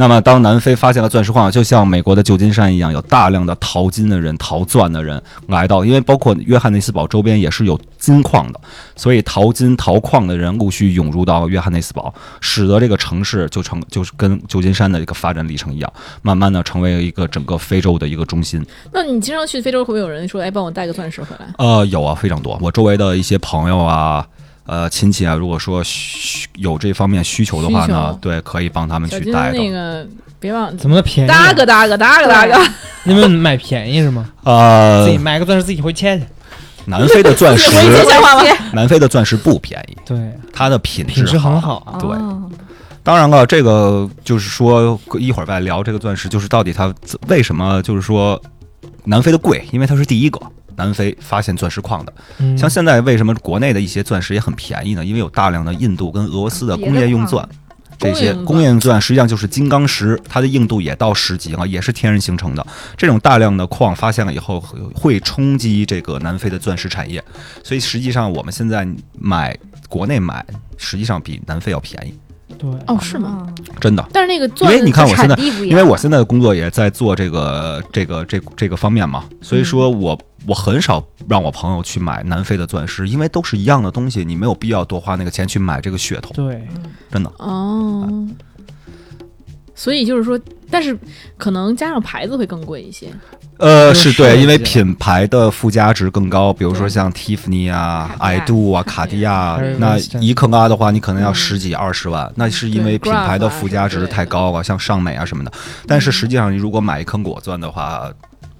[0.00, 8.60] 那么，当南非发现了钻石矿，就像美国的旧金山一样，有大量的淘金的人、淘钻的人来到，因为包括约翰内斯堡周边也是有金矿的，
[8.94, 18.64] 所以淘金淘矿的人陆续涌入到约翰内斯堡，使得这个城市就成就是跟旧金山的一个发展历程一样，慢慢的成为了一个整个非洲的一个中心。
[18.92, 21.46] 那你经常去非洲，会不会有人说，哎，帮我带个钻石回来？
[21.58, 22.56] 呃，有啊，非常多。
[22.62, 24.24] 我周围的一些朋友啊。
[24.68, 30.06] 呃，亲戚啊，如果说需有这方面需求的话呢，对，可以帮他们去带那个，
[30.38, 31.28] 别忘怎么便宜？
[31.28, 32.54] 大个大个大个大个，
[33.04, 34.28] 你们买便宜是吗？
[34.44, 36.24] 呃，自己买个钻石自己回切去。
[36.84, 37.70] 南非的钻石，
[38.74, 40.18] 南非的钻石不便宜，对，
[40.52, 41.76] 它的品质很好。
[41.86, 42.10] 啊对，
[43.02, 46.94] 当然了，这个就是说一会儿再聊这个钻石，就是到底它
[47.28, 48.38] 为什么就是说
[49.04, 50.38] 南非的贵，因为它是第一个。
[50.78, 52.12] 南非发现钻石矿的，
[52.56, 55.04] 像现在为什么国内的一些钻石也很便宜呢？
[55.04, 57.46] 因为有大量的印度跟俄罗斯的工业用钻，
[57.98, 62.64] 这些工业用钻实际上就是金刚石，它的硬度也到十级了，也是天然形成的。
[62.96, 64.60] 这种大量的矿发现了以后，
[64.94, 67.22] 会冲击这个南非的钻石产业，
[67.64, 68.86] 所以实际上我们现在
[69.18, 72.14] 买国内买，实际上比南非要便宜。
[72.56, 73.46] 对哦，是吗？
[73.80, 74.08] 真的。
[74.12, 86.32] 但是那个，因为你看我现在，因为我现在的工作也在做这个这个这这个方面嘛，所以说我我很少让我朋友去买南非的钻石，因为都是一样的东西，你没有必要多花那个钱去买这个噱头。
[86.34, 86.66] 对，
[87.10, 87.30] 真的。
[87.38, 88.26] 哦。
[89.78, 90.36] 所以就是说，
[90.68, 90.98] 但是
[91.36, 93.06] 可能加上牌子会更贵一些。
[93.58, 105.52] 呃，是对，因为品牌的附加值更高，比如说像蒂芙尼啊、爱杜啊、卡地亚，那一克拉的话，你可能要十几二十万，那是因为品牌的附加值太高了，像尚美啊什么的。
[105.86, 108.10] 但是实际上，你如果买一坑果钻的话，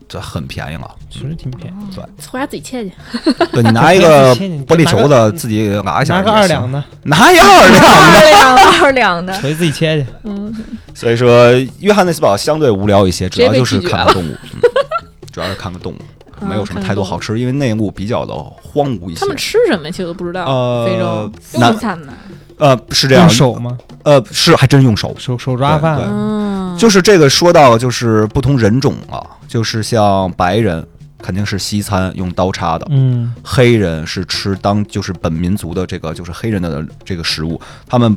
[0.09, 1.95] 这很便宜了，其实挺便宜。
[1.95, 2.93] 对，回家自己切去。
[3.53, 10.07] 对你拿一个玻璃球子自己拿一下，拿个二两的，拿一二两的，二两的，可以自己切去。
[10.25, 10.55] 嗯。
[10.95, 14.35] 所以说，约翰内斯堡相对无聊一些，主要就是看个动物。
[15.31, 15.97] 主要是看个动物，
[16.45, 19.21] 没有什么太多好吃，因为内陆比较的荒芜一些。
[19.21, 19.91] 他们吃什么？
[19.91, 20.45] 其实都不知道。
[20.47, 22.15] 呃，非洲西餐吗？
[22.59, 23.25] 呃，是这样。
[23.25, 23.79] 用手吗？
[24.03, 25.99] 呃，是，还真用手，手手抓饭。
[26.03, 30.87] 嗯，就是这个说到就是不同人种啊，就是像白人
[31.23, 38.17] 肯定是西餐用刀叉的，嗯，黑人是吃当就是本民族的这个就是黑人的这个食物，他们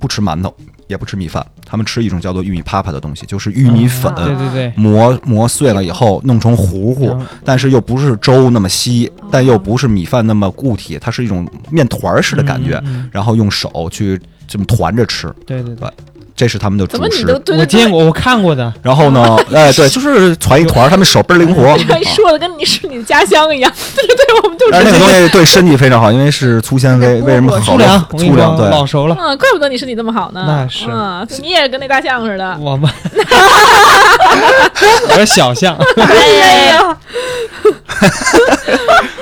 [0.00, 0.52] 不吃馒头。
[0.88, 12.82] 也不吃米饭，他们吃一种叫做玉米啪啪的东西，就是玉米粉，对对对，磨磨碎了以后弄成糊糊，但是又不是粥那么稀，但又不是米饭那么固体，它是一种面团儿似的感觉，
[13.12, 15.88] 然后用手去这么团着吃，对对对。
[16.40, 18.72] 这是他们的主食，我见过，我看过的。
[18.82, 21.76] 然后呢， 哎，对，就是团一团，他们手倍儿灵活。
[21.76, 24.72] 你说的跟你是你的家乡一样， 对对，我们就是。
[24.82, 27.72] 那个东西对身体非常好，因为是粗纤维， 为什么好？
[27.72, 29.14] 粗粮，粗粮，对，老熟了。
[29.20, 30.42] 嗯，怪不得你身体这么好呢。
[30.46, 32.56] 那是，嗯，你也跟那大象似的。
[32.58, 32.90] 我们，
[35.10, 35.76] 我是小象。
[35.98, 36.96] 哎呀。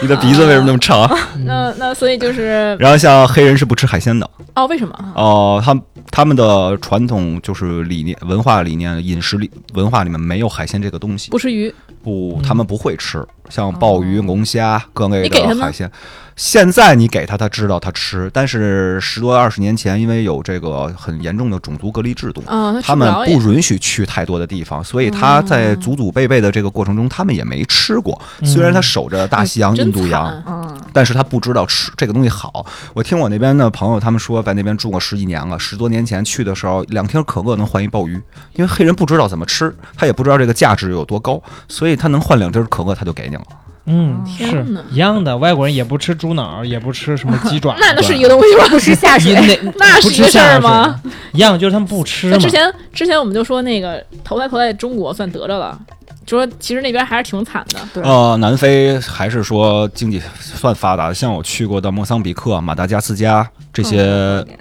[0.00, 1.10] 你的鼻子为什么那么长？
[1.44, 4.64] 那那所以就是，然后像黑人是不吃海鲜的哦？
[4.68, 4.94] 为什么？
[5.16, 5.76] 哦，他
[6.10, 11.30] 他们的传统就是理念、文化理念、饮食里文化里面没有海鲜这个东西。
[11.30, 15.90] 不吃鱼，不，他们不会吃，像鲍鱼、龙虾各类的海鲜。
[16.36, 28.16] 现在你给他，他知道他吃，但是十多二十年前，因为有这个很严重的种族隔离制度，啊，他他们不允许去太多的地方，所以他在祖祖辈辈的这个过程中，他们也没吃过。
[28.44, 32.64] 虽然他守着大西洋、真印度洋，嗯，但是他不知道吃这个东西好。
[32.94, 38.12] 我听我那边的朋友他们说，在那边住过十几年了，十多年前去的时候，两听可乐能换一鲍鱼，
[38.54, 43.37] 因为黑人不知道怎么吃，他也不知道这个价值有多高，所以他能换两瓶可乐，他就给你了。
[43.88, 45.36] 嗯，是一样的。
[45.36, 48.66] 外国人也不吃猪脑，也不吃什么鸡爪， 那那是一个东西吗？
[48.68, 51.00] 不吃下水，那 那是一个事儿吗？
[51.32, 52.28] 一样，就是他们不吃。
[52.28, 55.78] 那之前之前我们就说那个投胎投在中国算得着了，
[56.28, 57.80] 就说其实那边还是挺惨的。
[57.94, 64.02] 对呃，南非还是说经济算发达的，像我去过的莫桑比克、马达加斯加这些，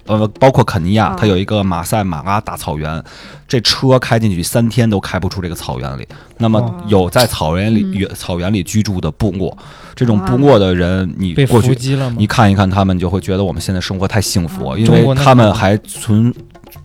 [0.05, 3.03] 呃，包括肯尼亚，它有一个马赛马拉大草原，
[3.49, 6.07] 这车开进去三天都开不出这个草原里。
[6.37, 9.57] 那么哦有在草原里、嗯草原里居住的部落，
[9.93, 11.75] 这种部落的人，你过去
[12.15, 12.25] 你？
[12.25, 16.33] 看一看他们，你就会觉得我们现在生活太幸福，因为他们还存。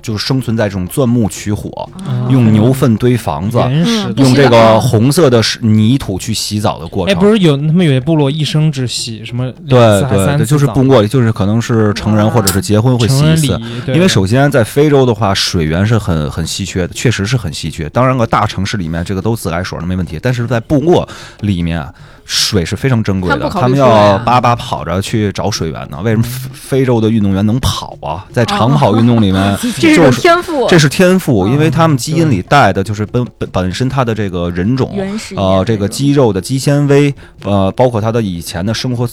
[0.01, 7.23] 就是生存在这种钻木取火，嗯用牛粪堆房子，原始的嗯用这个红色的泥土去洗澡的过哎，程。
[7.23, 13.55] 不是有他们有些部落一生只洗什么两对次还对就是部落里，就是可能是成人或者是结婚会洗成人礼一次。
[13.55, 17.89] 仪，对因为首先在非洲的话，水源是很很稀缺的，确实是很稀缺。
[17.91, 21.09] 当然了，大城市里面这个都自来水儿那没问题，但是在部落
[21.41, 21.93] 里面啊，
[22.25, 26.01] 水是非常珍贵的，他们要巴巴跑着去找水源呢。
[26.03, 28.25] 为什么非非洲的运动员能跑啊？
[28.33, 34.91] 在长跑运动里面， 这是种天赋，这是天赋，因为嗯他们基因里带的就是本本本身他的这个人种，
[35.37, 39.09] 呃，这个肌肉的肌纤维，呃，包括他的以前的生活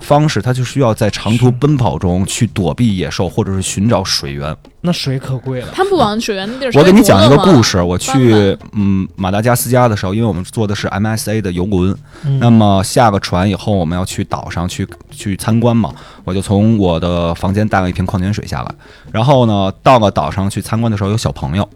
[0.00, 4.56] 方式，它就需要在长途奔跑中去躲避野兽，或者是寻找水源。
[4.80, 5.68] 那水可贵了。
[5.74, 12.38] 他们不往水源的地儿我给你讲一个故事，我去嗯马达加斯加的时候，因为我们坐的是 MSA 的游轮，嗯。
[12.38, 15.92] 那么下个船以后，我们要去岛上去去参观嘛，
[16.24, 18.74] 我就从我的房间带了一瓶矿泉水下来，
[19.10, 21.68] 然后呢，到了岛上去参观的时候，有小朋友，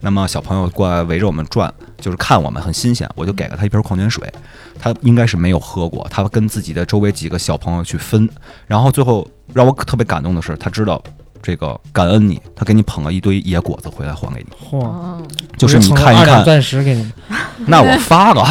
[0.00, 4.32] 那么小朋友过来围着我们转，就是看我们很新鲜，我就给了他一瓶矿泉水，
[4.78, 8.28] 他应该是没有喝过，他跟自己的周围几个小朋友去分，
[8.66, 11.02] 然后最后让我特别感动的是，他知道。
[11.40, 15.22] 这个感恩你，他给你捧了一堆野果子回来还给你，嚯，
[15.56, 17.12] 就是你看一看，钻石给你，
[17.66, 18.44] 那我发了，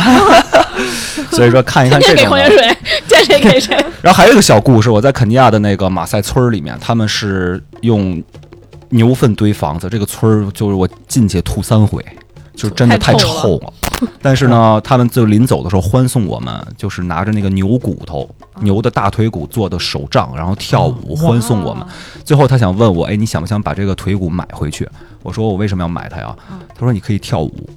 [1.31, 2.29] 所以说看一看这种的。
[2.29, 3.75] 矿泉水，见谁给谁。
[4.01, 8.23] 然后还有一个小故事，我在肯尼亚的那个马赛村里面，他们是用
[8.89, 12.03] 牛粪堆房子，这个村儿就是我进去吐三回，
[12.55, 13.73] 就是真的太太臭了臭了。
[14.21, 18.29] 但是呢，他们就临走的时候欢送我们，就是拿着那个牛骨头、
[18.61, 21.85] 牛的大腿骨做的手杖，然后跳舞欢送我们。
[22.23, 24.87] 最后他想问我，哎，你想不想把这个腿骨买回去？
[25.23, 26.35] 我说我为什么要买它呀？
[26.75, 27.69] 他说你可以跳舞。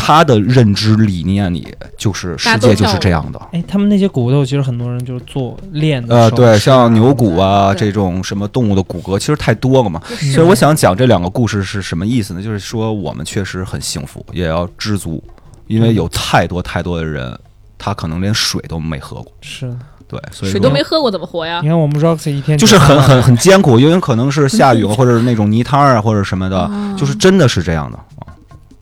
[0.00, 1.66] 他的认知理念里
[1.98, 3.48] 就是世界就是这样的。
[3.52, 10.00] 哎，他们那些骨头其实很多人就是做练的呃，对，像牛骨啊这种什么动物的骨骼，其实太多了嘛。
[10.32, 12.40] 所以我想讲这两个故事是什么意思呢？
[12.40, 15.22] 就是说我们确实很幸福，也要知足，
[15.66, 17.36] 因为有太多太多的人，
[17.76, 19.32] 他可能连水都没喝过。
[19.40, 19.66] 是，
[20.06, 21.68] 对，所以水说都没喝过怎么活呀你？
[21.68, 28.17] 看我们 Roxy 一天就是很很很很艰苦，因为可能是下雨了，或者是那种泥滩儿啊，或者什么的， 就是真的是这样的啊。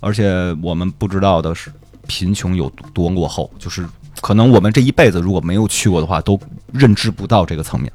[0.00, 1.70] 而且我们不知道的是，
[2.06, 3.86] 贫穷有多落后，就是
[4.20, 6.38] 可能我们这一辈子如果没有去过的话，都
[6.72, 7.90] 认知不到这个层面。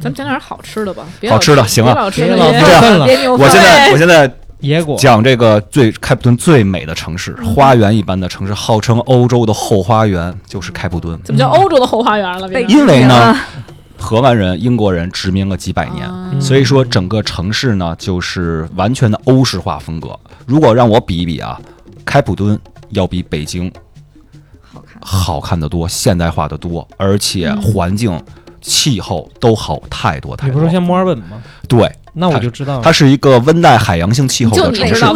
[0.00, 2.80] 咱们讲点好吃的吧，别好吃的行啊别老吃别老那些这样。
[2.80, 11.18] 分了别牛粪我现在我现在野果，讲这个最开普敦最美的城市，花园一般的城市，号称欧洲的后花园，就是开普敦。
[11.24, 12.48] 怎么叫欧洲的后花园了？
[12.62, 13.46] 因为呢啊，
[13.98, 20.18] 荷兰人、英国人殖民了几百年，啊所以说整个城市呢就是完全的欧式化风格。
[20.46, 21.60] 如果让我比一比啊，
[22.04, 22.58] 开普敦
[22.90, 23.70] 要比北京
[24.72, 28.18] 好看，好看的多，现代化的多，而且环境、
[28.60, 30.72] 气候都好太多太多你不是说。
[30.72, 31.42] 像墨尔本吗？
[31.68, 32.82] 对，那我就知道了。
[32.82, 35.12] 它是一个温带海洋性气候的城市赵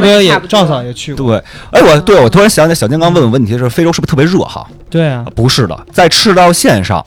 [0.00, 4.66] 哥也赵嫂也去过，对，哎，我对我突然想起来，小金刚问我问题是非洲是不是特别热哈？
[4.90, 7.04] 对啊，不是的，在赤道线上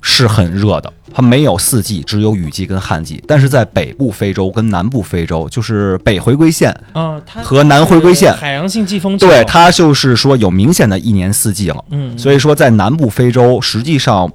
[0.00, 3.22] 是很热的，它没有四季，只有雨季跟旱季。
[3.26, 11.84] 但是在北部非洲跟南部非洲，就是北回归线，啊，和南回归线海洋性季风，对它就是说有明显的一年四季了。
[11.90, 14.30] 嗯，所以说在南部非洲实际上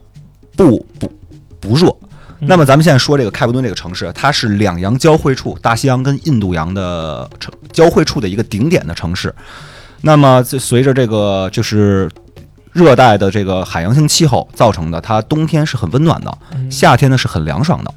[0.55, 1.11] 不不
[1.59, 1.87] 不热。
[1.89, 1.97] 嗯
[2.45, 9.33] 那么咱们现在说这个开普敦这个城市，它是两洋交汇处，大西洋跟印度洋的城交汇处的一个顶点的城市。
[10.01, 12.11] 那么这随着这个就是
[12.73, 17.93] 热带的这个海洋性气候造成的，它冬天是很温暖的，嗯夏天呢是很凉爽的。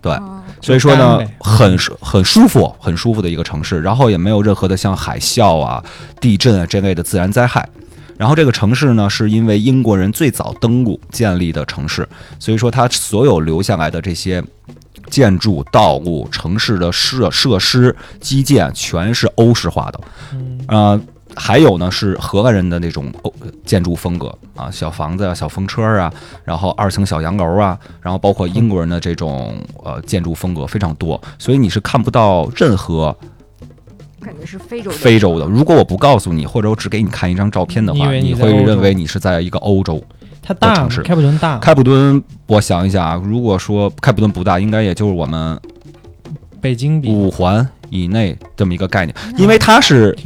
[0.00, 5.82] 对，哦所以说呢，很舒很舒服，很舒服的一个城市，然后也没有任何的像海啸啊、
[6.20, 7.68] 地震啊这类的自然灾害。
[8.16, 12.08] 然后这个城市呢，是因为英国人最早登陆建立的城市，
[12.38, 14.40] 所以说它所有留下来的这些
[15.08, 20.00] 建筑、道路、城市的设设施、基建，全是欧式化的。
[20.68, 21.00] 呃，
[21.34, 23.32] 还有呢是荷兰人的那种欧
[23.64, 26.12] 建筑风格啊，小房子啊、小风车啊，
[26.44, 33.16] 然后二层小洋楼啊，然后包括英国人的这种呃建筑风格非常多，所以你是看不到任何
[34.20, 35.46] 感觉是非洲非洲的。
[35.46, 40.02] 如果我不告诉你，或者我只给你看一张照片的话，你会认为你是在一个欧洲。
[40.44, 41.02] 它大城市。
[41.02, 45.58] 开普敦大，开普敦，我想一想啊，如果说开普敦不大，应该也就是我们
[46.60, 47.10] 北京比。
[47.10, 50.16] 五环以内这么一个概念，因为它是。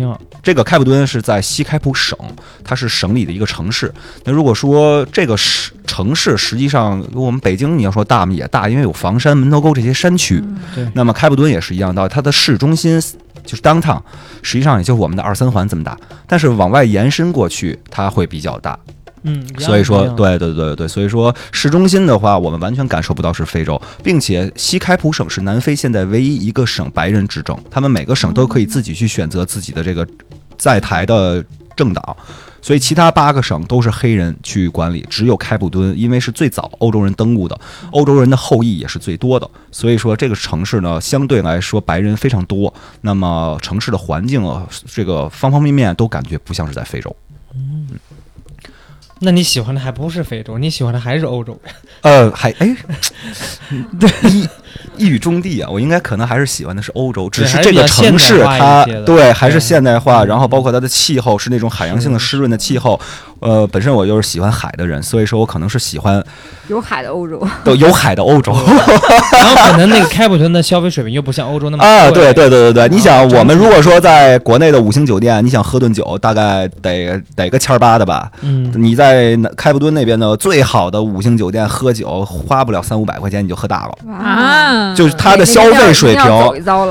[0.42, 2.16] 这个开普敦是在西开普省，
[2.62, 3.92] 它是省里的一个城市。
[4.22, 10.40] 那如果说这个市城市实际上，我们北京你要说大嘛也大，因为有房山、门头沟这些山区。
[10.94, 13.02] 那么开普敦也是一样到，它的市中心
[13.44, 14.00] 就是 downtown，
[14.40, 15.98] 实际上也就是我们的二三环这么大，
[16.28, 18.78] 但是往外延伸过去，它会比较大。
[19.28, 30.06] 嗯，所以说，对对对对，所以说市中心的话，我们完全感受不到是非洲，并且西开普省是南非现在唯一一个省白人执政，他们每个省都可以自己去选择自己的这个
[30.56, 32.16] 在台的政党，
[32.62, 37.58] 所以其他八个省都是黑人去管理，只有开普敦因为是最早欧洲人登陆的，
[37.90, 47.14] 欧洲人的后裔也是最多的，所以说这个城市呢相对来说白人非常多，那么城市的环境啊，这个方方面面都感觉不像是在非洲。
[49.20, 51.58] 那你喜欢的还不是非洲，你喜欢的还是欧洲。
[52.02, 52.76] 呃，还哎，
[53.98, 54.48] 对，一
[54.98, 63.00] 一语中的啊，我应该可能还是喜欢的是欧洲，只是这个城市它对还是现代化，然后包括它的气候是那种海洋性的湿润的气候。
[63.40, 66.24] 呃，本身我就是喜欢海的人，所以说我可能是喜欢
[66.68, 68.52] 有海的欧洲，都有海的欧洲
[69.32, 72.10] 然后可能那个开普敦的消费水平又不像欧洲那么啊。
[72.10, 78.30] 对对对对对，你想我们如果说在国内的五星酒店，你想喝顿酒，大概得得个千儿八的吧。
[78.42, 84.12] 嗯，你在那开普敦那边的最好的五星酒店喝酒，花不了三五百块钱你就喝大了。
[84.12, 86.26] 啊，就是它的消费水平。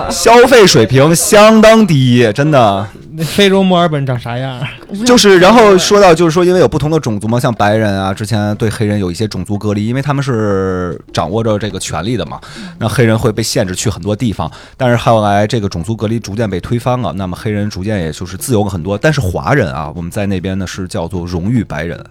[0.09, 2.85] 消费水平相当低，真的
[3.17, 4.61] 那非洲墨尔本长啥样？
[5.05, 5.39] 就是。
[5.39, 12.39] 然后说到就是说，因为有不同的种族嘛，像白人啊，之前对黑人有一些种族隔离，因为他们是掌握着这个权利的嘛，
[12.79, 14.51] 那黑人会被限制去很多地方。
[14.75, 18.97] 但是后来这个种族隔离逐渐被推翻了，那么黑人逐渐也就是自由了很多。
[18.97, 22.03] 但是华人啊，我们在那边呢是叫做荣誉白人。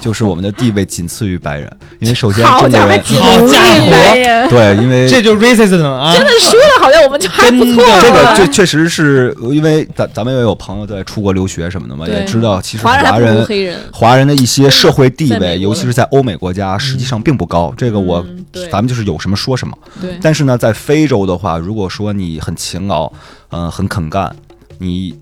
[0.00, 6.14] 就是我们的地位仅次于白人， 因为首先好家伙，中国人几好家伙，对，因为这就 racism 啊！
[6.14, 7.84] 真的说了好像我们就还不错。
[8.00, 13.46] 这个确确实是因为咱咱们也有朋友在出国留学什么的嘛，也知道其实华人
[13.92, 17.72] 华人的一些社会地位，尤其是在欧美国家，实际上并不高。
[17.76, 19.76] 这个我嗯咱们就是有什么说什么。
[20.00, 23.10] 对，但是呢，在非洲的话，如果说你很勤劳，
[23.50, 24.34] 嗯、很肯干，
[24.78, 25.14] 你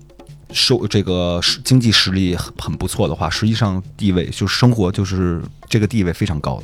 [0.55, 6.63] 收这个经济实力很很不错的话，实际上地位就是生活就是这个地位非常高的。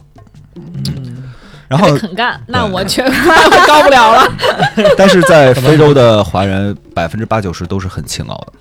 [0.55, 1.31] 嗯，
[1.67, 3.03] 然后肯干，那我却
[3.67, 4.33] 高不了了。
[4.97, 8.53] 但是在非洲的华人百分之八九十都是很勤劳的，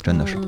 [0.00, 0.38] 真的是。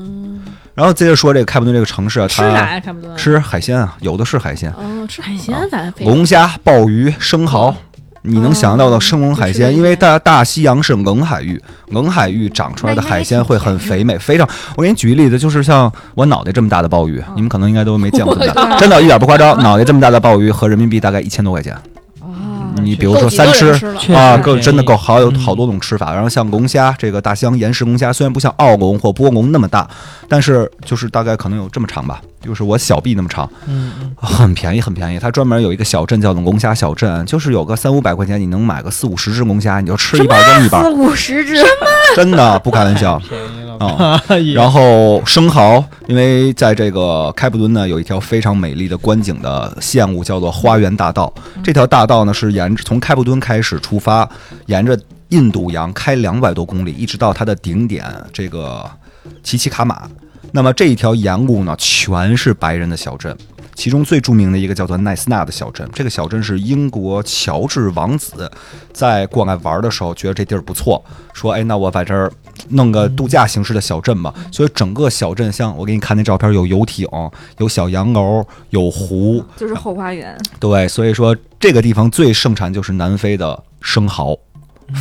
[0.74, 2.80] 然后接着说这个开普敦这个城市啊，吃啥呀？
[2.80, 3.16] 开普敦。
[3.16, 7.74] 吃海鲜啊，有的是海鲜，哦，吃海鲜咱龙虾、鲍鱼、生蚝，
[8.26, 14.48] 你能想到的生龙海鲜，因为大大西洋是冷海域，冷海域长出来的海鲜会很肥美，非常。
[14.76, 21.74] 我给你举个例子，就是像我脑袋这么大的鲍鱼，你们可能应该都没见过这么大， 真的，一点不夸张，脑袋这么大的鲍鱼合人民币大概一千多块钱。
[22.22, 23.72] 啊，你比如说三吃
[24.14, 26.14] 啊，够真的够好有嗯好多种吃法。
[26.14, 29.86] 然后像龙虾，这个大西洋岩石龙虾虽然不像澳龙或波龙那么大，
[30.30, 35.18] 但是就是大概可能有这么长吧，就是我小臂那么长，嗯，嗯很便宜，很便宜。
[35.18, 41.64] 它专门有一个小镇叫做龙虾小镇，就是有个三五百块钱，你能买个四五十只龙虾，你就吃一半扔一四半，五十只，
[42.14, 44.22] 真的不开玩笑便宜了啊。
[44.54, 51.32] 然后生蚝，因为在这个开普敦呢，有一条非常美丽的观景的线路，叫做花园大道。
[51.62, 54.28] 这条大道呢是沿着从开普敦开始出发，
[54.66, 54.98] 沿着
[55.30, 58.88] 印度洋开两百多公里，一直到它的顶点这个
[59.42, 60.02] 奇奇卡马。
[60.56, 63.36] 那么这一条沿路呢，全是白人的小镇。
[63.74, 68.48] 其中最著名的一个叫做奈斯纳的小镇，这个小镇是英国乔治王子
[68.92, 72.32] 在过来玩的时候觉得这地儿不错，说哎，那我在这儿
[72.68, 74.32] 弄个度假形式的小镇吧。
[74.52, 77.08] 所以整个小镇像我给你看那照片，有游艇，
[77.58, 80.38] 有小洋楼，有湖，就是后花园。
[80.60, 84.38] 对，所以说这个地方最盛产就是南非的生蚝。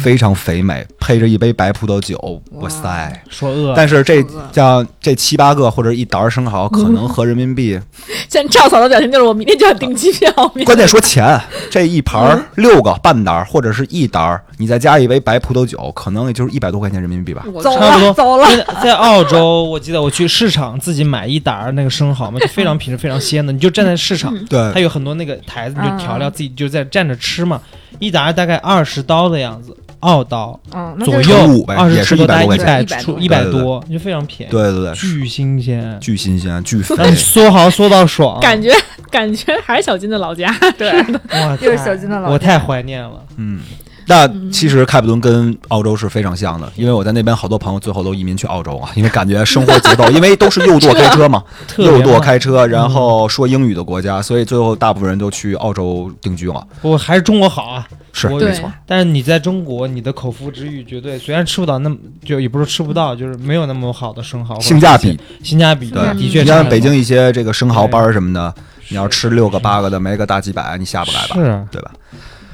[0.04, 3.74] 非常肥美，配着一杯白葡萄酒，哇塞，说饿。
[3.76, 7.80] 但是这像这七八个或者一沓生蚝，可能合人民币。
[8.30, 10.32] 现在赵嫂的表情就是我明天就要订机票。
[10.66, 17.46] 关键说钱，这一盘六个半沓或者是一沓，你再加一杯白葡萄酒，可能也就是一百多块钱人民币吧。
[17.62, 18.48] 走了，走了。
[18.82, 27.62] 在澳洲，我记得我去市场自己买一沓那个生蚝嘛，就非常品质非常鲜的，你就站在市场，对，它有很多那个台子，你就调料自己就在站着吃嘛，
[28.00, 29.76] 一沓大概二十刀的样子。
[30.06, 30.60] 二刀
[31.06, 34.52] 左右，二十出头大概一百出一百多，就非常便宜。
[34.52, 38.70] 对对对，巨新鲜，巨新鲜，巨肥，缩蚝缩到爽，感觉
[39.10, 40.54] 感觉还是小金的老家。
[40.78, 40.91] 对，
[41.39, 43.24] 哇，又是小金的老家，我太怀念了。
[43.38, 43.62] 嗯，
[44.08, 51.43] 那其实开普敦跟澳洲是非常像的，因为我在那边好多朋友最后都移民去澳洲啊，因为感觉生活节奏，因为都是右舵开车嘛，
[51.78, 56.66] 右舵开车，然后说英语的国家，所以最后大部分人都去澳洲定居了。
[56.82, 57.88] 不，还是中国好啊。
[58.16, 66.41] 是没错，但是你在中国，你的口腹之欲绝对虽然吃不到那么，就也不是吃不到，就是没有那么好的生蚝，性价比，性价比对，的确。
[66.41, 68.54] 你像北京一些这个生蚝班什么的，
[68.89, 71.34] 你要吃六个八个的，没个大几百，你下不来吧？
[71.34, 71.89] 是，对吧？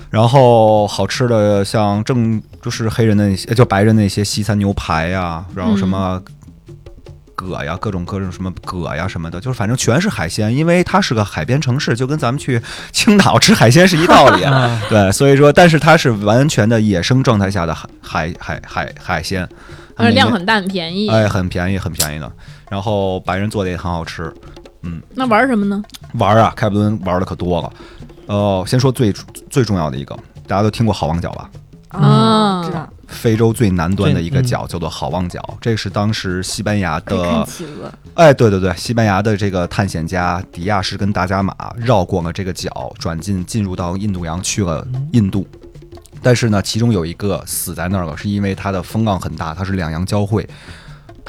[0.09, 6.21] 然后好吃的像正就是黑人的那些，就白人那些西餐牛排呀，然后什么。
[7.41, 14.43] 蛤呀，各种各种什么蛤呀什么的，就是反正全是海鲜，因为它是个海边城市，就跟咱们去青岛吃海鲜是一道理。
[14.89, 19.47] 对，所以说，但是它是完全的野生状态下的海海海海海鲜，
[19.95, 21.07] 而且量很大，很便宜。
[21.07, 22.29] 哎，很便宜，很便宜的。
[22.69, 24.29] 然后白人做的也很好吃。
[24.83, 25.81] 嗯，那玩什么呢？
[26.15, 27.71] 玩啊，开普敦玩的可多了。
[28.29, 29.11] 呃，先说最
[29.49, 30.15] 最重要的一个，
[30.47, 31.49] 大家都听过好望角吧？
[31.89, 32.87] 啊，知道。
[33.07, 37.91] 非洲最南端的一个角叫做好望角，这是当时西班牙的企鹅。
[38.13, 45.47] 哎，对对对，西班牙的这个探险家迪亚士跟达伽马绕过了这个角，转进进入到印度洋去了印度。
[46.21, 50.47] 但是呢，其中有一个死在那儿了，是因为它的风浪很大，它是两洋交汇。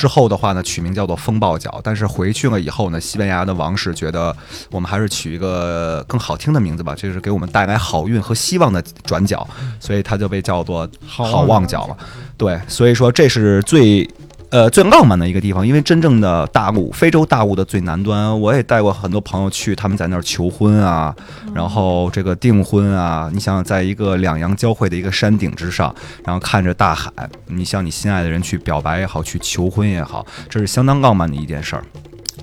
[0.01, 1.79] 之后的话呢，取名叫做风暴角。
[1.85, 4.35] 但是回去了以后呢，西班牙的王室觉得
[4.71, 9.47] 我们还是取一个更好听的名字吧，这是给我们带来好运和希望的转角，
[9.79, 11.97] 所以它就被叫做好望角了。
[12.39, 14.09] 对，所以说这是最。
[14.51, 21.15] 呃，最浪漫的一个地方，因为真正的大陆，非洲大陆的最南端，我也带过很多朋友去，他们在那儿求婚啊，
[21.55, 25.95] 然后这个订婚啊，你想想，在一个两洋交汇的一个山顶之上，
[26.25, 27.13] 然后看着大海，
[27.47, 31.85] 你向你心爱的人去表白也好，去求婚也好，这是相当浪漫的一件事儿，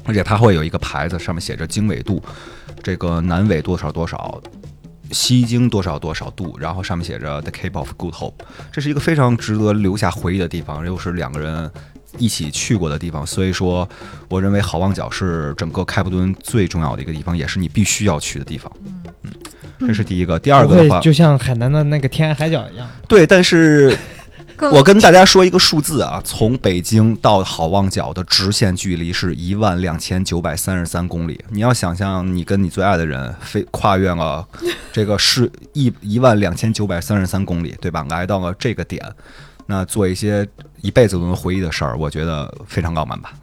[0.06, 2.24] 而且它会有一个牌子，上面写着经纬度，
[2.82, 4.42] 这个南纬多少多少。
[5.10, 8.34] 西经多少多少度，然后上面写着 The Cape of Good Hope，
[8.74, 11.72] 这是一个非常值得留下回忆的地方，又是两个人
[12.18, 13.88] 一起去过的地方，所以说，
[14.30, 18.72] 我认为好望角是整个开普敦最重要的一个地方，也是你必须要去的地方。
[19.24, 19.32] 嗯，
[19.80, 22.88] 这是第一个，第二个的话，就像海南的那个天涯海角一样。
[23.08, 23.98] 对，但是。
[24.74, 31.40] 我跟大家说一个数字啊，从北京到好望角的直线距离是一万两千九百三十三公里。
[31.52, 34.44] 你要想象你跟你最爱的人飞跨越了
[34.92, 38.04] 这个是一一万两千九百三十三公里，对吧？
[38.10, 39.00] 来到了这个点，
[39.68, 40.48] 那做一些
[40.82, 43.34] 一辈子都能回忆的事儿，我觉得非常浪漫吧。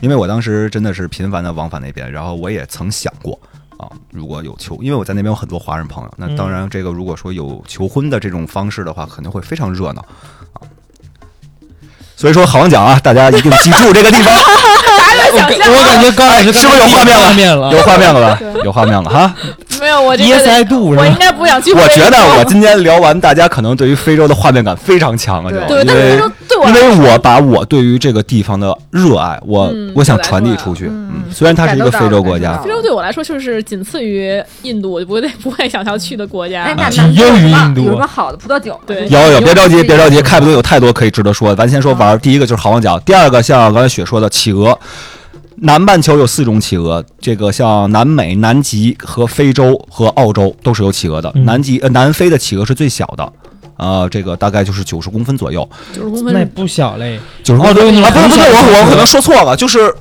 [0.00, 3.38] 因为我当时真的是频繁的往返那边，然后我也曾想过。
[3.78, 10.00] 啊，如果有求，因为我在那边有很多华人朋友，那当然这个如果说有求婚的这种方式的话，肯定会非常热闹
[10.52, 10.62] 啊。
[12.16, 14.32] 所以说好望角啊，大家一定记住这个地方。
[15.34, 17.72] 我感觉高老师是不是有画面了？
[17.72, 18.40] 有画面了吧？
[18.64, 19.34] 有画面了哈。
[19.82, 21.72] 没有，我椰塞度，我应该不想去。
[21.72, 26.22] 我觉得我今天聊完，大家可能对于非洲的画面感非常强了，就对，因为
[26.68, 30.86] 因为我把我对于这个地方的热爱，我我想传递出去。
[30.86, 36.72] 嗯，虽然它是一个非洲国家，非洲对我来说就是仅次于印度，我不会不会想要去的国家。
[36.88, 37.82] 仅优于印度。
[37.82, 41.56] 有个好的葡萄酒，对，有有，别着急，别着急，开普敦有太多可以值得说的。
[41.56, 44.78] 咱先说玩，第一个就是好望角，第二个像刚才雪说的企鹅。
[45.64, 51.30] 南半球有四种企鹅，这个像南美、南极和非洲和澳洲都是有企鹅的。
[51.44, 53.32] 南极呃南非的企鹅是最小的，
[53.76, 55.68] 呃，这个大概就是九十公分左右。
[55.92, 57.20] 九十公分那不小嘞。
[57.44, 59.94] 九十公分啊，不是不是，我我可能说错了，就是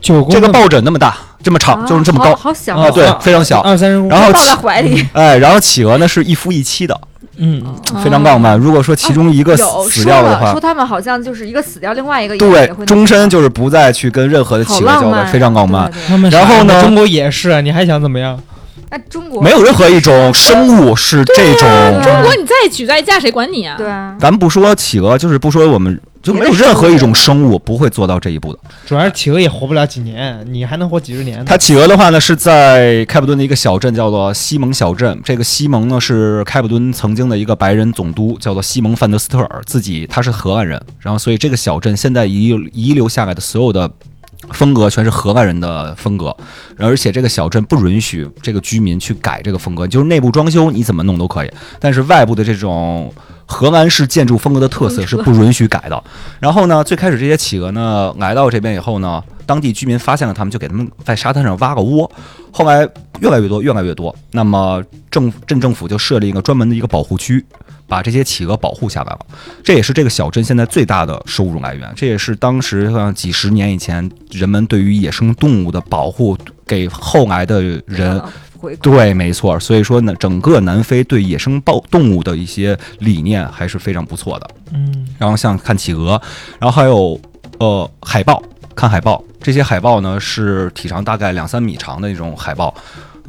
[0.00, 5.04] 九这个抱枕那么大，这么长，就是这么高，好小啊，对，非常小，二三十公分，然后抱在怀里。
[5.12, 6.96] 哎，然后企鹅呢是一夫一妻的。
[7.36, 7.62] 嗯，
[8.02, 8.58] 非常浪漫。
[8.58, 15.90] 如果说其中一个死掉的话，说他们好像就是一个死掉，另外一个对，终身就是不再去跟任何的企鹅交流，非常浪漫。
[16.30, 18.38] 然后呢，中国也是，你还想怎么样？
[18.90, 21.68] 那中国没有任何一种生物是这种。
[22.02, 23.76] 中国你再举再嫁谁管你啊？
[23.78, 26.00] 对啊，咱不说企鹅，就是不说我们。
[26.22, 28.58] 就没有任何一种生物不会做到这一步的。
[28.86, 31.44] 主要是企鹅也活不了几年，你还能活几十年。
[31.44, 35.18] 它企鹅的话呢，是在开普敦的一个小镇，叫做西蒙小镇。
[35.24, 40.80] 这个西蒙呢，是开普敦曾经的一个白人总督，叫做西蒙范德斯特尔，自己他是河岸人。
[40.98, 43.90] 然后，所以这个小镇现在遗遗留下来的所有的
[44.52, 46.36] 风格，全是河岸人的风格。
[46.78, 53.12] 而且这个小镇不允许这个居民去改这个风格，就是内部装修你怎么弄都可以，但是外部的这种。
[53.52, 56.04] 荷兰式建筑风格的特色是不允许改的。
[56.38, 62.08] 然后呢，最开始这些企鹅呢来到这边以后呢，当地居民发现了他们，就给他们在沙滩上挖个窝。
[62.52, 62.88] 后来
[63.18, 64.80] 越来越多，越来越多，那么
[65.10, 67.44] 政镇政府就设立一个专门的一个保护区，
[67.90, 69.26] 把这些企鹅保护下来了。
[69.62, 71.92] 这也是这个小镇现在最大的收入来源。
[71.96, 78.22] 这也是当时像几十年以前人们对于野生动物的保护给后来的人。
[78.82, 79.58] 对，没错。
[79.58, 84.50] 所以说呢，整个南非对野生豹动物的一些理念还是非常不错的。
[84.74, 86.20] 嗯，然后像看企鹅，
[86.58, 87.18] 然后还有
[87.58, 88.42] 呃海豹，
[88.76, 89.24] 看海豹。
[89.42, 92.74] 这些海豹呢是体长大概两三米长的那种海豹，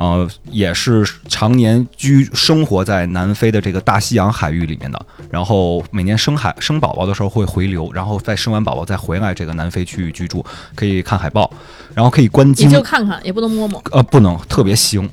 [0.01, 5.05] 呃，也是常年居生活在南非的这个大西洋海域里面的。
[5.29, 10.43] 然后每年生海生宝宝的时候会回流，然后再生完宝宝再回来这个南非区域居住，
[10.73, 11.47] 可以看海豹，
[11.93, 13.79] 然后可以观鲸，也就看看，也不能摸摸。
[13.91, 15.07] 呃，不能，特别腥。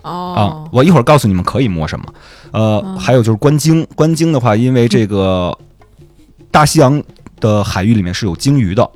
[0.00, 2.14] 哦，啊，我一会儿告诉你们可以摸什么。
[2.52, 5.54] 呃，还有就是观鲸，观鲸的话，因为这个
[6.50, 7.02] 大西洋
[7.40, 8.90] 的海域里面是有鲸鱼的，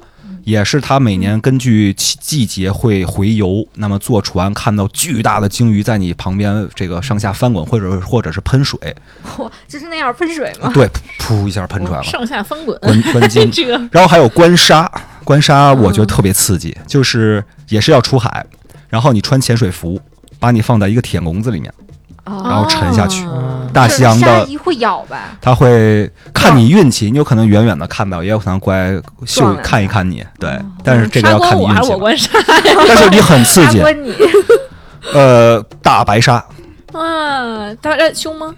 [0.45, 3.66] 也是它每年根据季节会回游。
[3.74, 8.78] 那么坐船看到巨大的鲸鱼在你旁边这个上下翻滚，或者或者是喷水。
[9.24, 10.70] 嚯，就是那样喷水吗？
[10.72, 12.05] 对，噗一下喷出来了。
[12.05, 13.51] 上下翻滚，观观鲸。
[13.91, 14.91] 然后还有观鲨，
[15.24, 18.45] 观鲨我觉得特别刺激，就是也是要出海，
[18.89, 20.01] 然后你穿潜水服。
[20.41, 21.74] 把你放在一个铁笼子里面，
[22.44, 23.26] 然后沉下去。
[23.72, 25.36] 大西洋的鲨鱼会咬吧？
[25.40, 30.24] 它会看你运气，你有可能远远的看到，也有可能过来秀看一看你。
[30.38, 31.92] 对，但是这个要看你运气。
[32.86, 33.82] 但是你很刺激。
[35.12, 36.44] 呃，大白鲨。
[36.92, 38.54] 啊，它凶吗？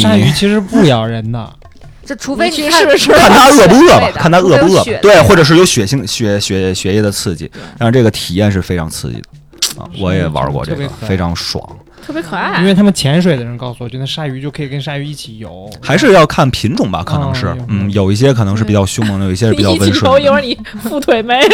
[0.00, 1.52] 鲨鱼其实不咬人的，
[2.04, 4.10] 这除非你是不是看它饿不饿吧？
[4.16, 4.84] 看它饿不饿？
[5.00, 9.88] 对，或者是有血性血血血液的刺激，但是这个体验是非常刺激的啊。
[9.98, 11.64] 我也玩过这个，非常爽，
[12.08, 12.58] 特别可爱。
[12.60, 15.70] 因为他们潜水的人告诉我，就那鲨鱼就可以跟鲨鱼一起游。
[15.82, 20.22] 还是要看品种吧，可能是，嗯，有一些可能是比较凶猛的，有一些是比较温顺。
[20.22, 21.48] 一会儿你副腿没了，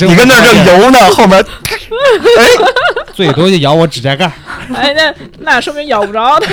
[0.00, 2.44] 游 你跟那儿正游呢，后面， 哎，
[3.14, 4.26] 最多就咬我指甲盖。
[4.74, 6.52] 哎，那那说明咬不着他。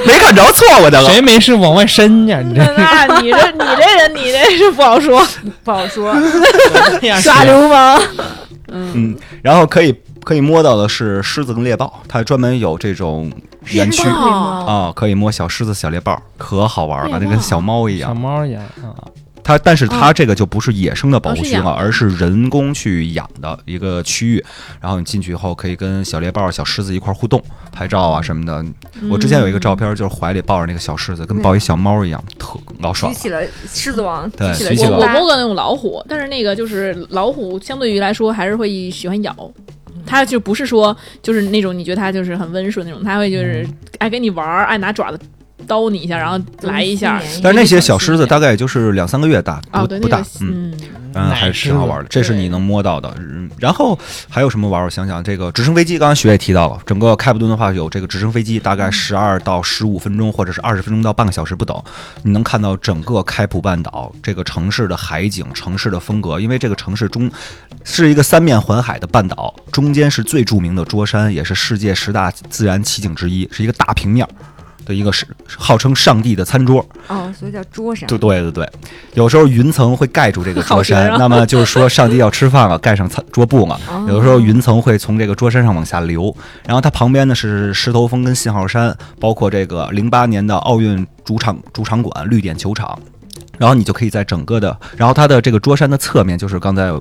[0.06, 2.40] 没看着错误的了，谁没事往外伸呀？
[2.40, 5.26] 你这， 那你这你这人，你这是不好说，
[5.64, 6.14] 不好说，
[7.22, 8.00] 耍流氓。
[8.68, 9.94] 嗯，然后可以
[10.24, 13.30] 可以摸到的是狮子跟猎豹，它专门有这种
[13.70, 14.02] 园区。
[14.08, 18.94] 啊，可以摸小狮子、小猎豹，可好玩了，就跟小猫一样，小猫一样啊。
[19.50, 24.44] 它，但是它这个就不是野生的保护区了，而是人工去养的一个区域。
[24.80, 27.42] 然后你进去以后，可以跟小猎豹、小狮子一块互动、
[27.72, 28.64] 拍照啊什么的。
[29.10, 33.12] 我之前有一个照片，就是怀里抱着那个小狮子，跟抱一小猫一样，特老爽。
[33.12, 33.42] 举起了
[33.72, 34.98] 狮子王，对，举起了。
[34.98, 39.34] 我摸过那种老虎，但是那个就是老虎，相对于来说还是会喜欢咬。
[40.06, 43.66] 它就不是说就是那种你觉得它就是很温顺那种，它会就是
[43.98, 45.20] 爱跟你玩，爱拿爪子。
[45.70, 47.22] 叨你一下，然后来一下。
[47.40, 50.74] 但是那些小狮子大概也就是两三个月大，不不大，嗯
[51.14, 52.06] 嗯，还是挺好玩的。
[52.08, 53.14] 这是你能摸到的。
[53.58, 53.98] 然后
[54.28, 54.82] 还有什么玩？
[54.82, 61.80] 我想想，这个直升飞机，刚刚学也提到了，整个开普敦的话有这个直升飞机，大概十二到十五分钟，或者是二十分钟到半个小时不等，
[62.22, 66.40] 你能看到整个开普半岛这个城市的海景、城市的风格。
[66.40, 67.30] 因为这个城市中
[67.84, 74.26] 是一个三面环海的半岛，中间是最著名的桌山，也是世界十大自然奇景之一，是一个大平面。
[74.84, 75.26] 的一个是
[75.58, 78.08] 号称上帝的餐桌哦，所以叫桌山。
[78.08, 78.68] 对对对对，
[79.14, 83.80] 有时候云层会盖住这个桌山，那么就是说上帝要吃饭了， 盖上餐桌布了。
[84.08, 86.34] 有的时候云层会从这个桌山上往下流，
[86.66, 92.98] 然后它旁边呢是石头峰跟信号山，包括这个零八年的奥运主场主场馆绿点球场，
[93.58, 96.92] 然后你就可以在整个的，然后它的这个桌山的侧面就是刚才。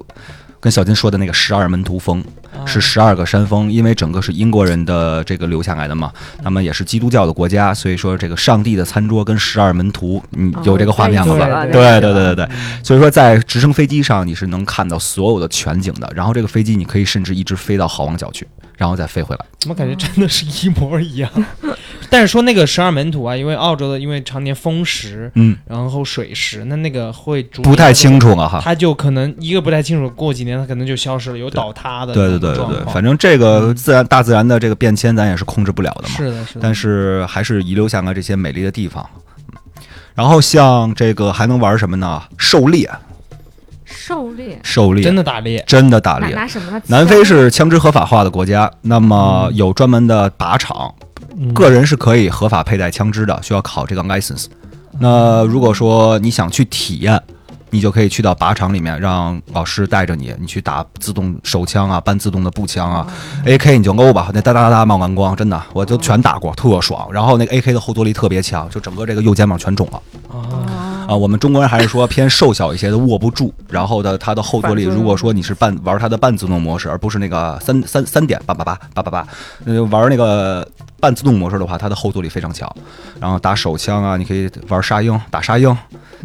[0.60, 2.24] 跟小金说的那个十二门徒峰
[2.66, 6.12] 是十二个山峰，因为整个是英国人的这个留下来的嘛，
[6.44, 11.66] 那么也是基督教的国家，所以说这个上帝的餐桌跟十二门徒，你有这个画面了吧？
[11.66, 12.50] 对对对对对，
[12.84, 18.48] 所以说在直升飞机上你是能看到所有的全景的，然后这个飞机你可以甚至一直飞到好望角去。
[18.78, 21.30] 然后再飞回来，怎么感觉真的是一模一样？
[22.10, 28.62] 但是说那个十二门徒啊，因为澳洲的因为常年风蚀，嗯，然后水蚀，那那个会不太清楚了哈。
[28.64, 32.14] 他就可能一个不太清楚，过几年他可能就消失了，有倒塌的。
[32.14, 36.16] 对对对对对，反正这个自然大自然的这个变迁，咱也是控制不了的嘛。
[36.16, 36.60] 是的，是的。
[36.62, 39.06] 但是还是遗留下了这些美丽的地方。
[40.16, 42.22] 然后像这个还能玩什么呢？
[42.38, 42.90] 狩猎。
[43.86, 46.34] 狩猎，狩猎，真的打猎，真的打猎。
[46.36, 46.80] 拿什么？
[46.88, 50.94] 南非是枪支合法化的国家，那么有专门的靶场，
[51.56, 54.46] 个人是可以合法佩戴枪支的，需要考这个 license。
[55.00, 57.20] 那如果说你想去体验，
[57.72, 63.08] 你就可以去到靶场里面，让老师带着你，你去打自动手枪啊，半自动的步枪啊
[63.46, 67.08] ，AK 你就欧吧，那哒哒哒哒冒蓝光，真的，我就全打过，特爽。
[67.12, 70.02] 然后那个 AK 的后坐力特别强，就整个这个右肩膀全肿了。
[71.10, 73.52] 啊，我们中国人还是说偏瘦小一些的，握不住。
[73.68, 79.28] 然后的它的后坐力，如果说你是半玩它的半自动模式，而不是那个三三三点八八八八八八，
[79.66, 80.68] 那玩那个
[81.00, 82.72] 半自动模式的话，它的后坐力非常强。
[83.20, 85.76] 然后打手枪啊，你可以玩沙鹰，打沙鹰，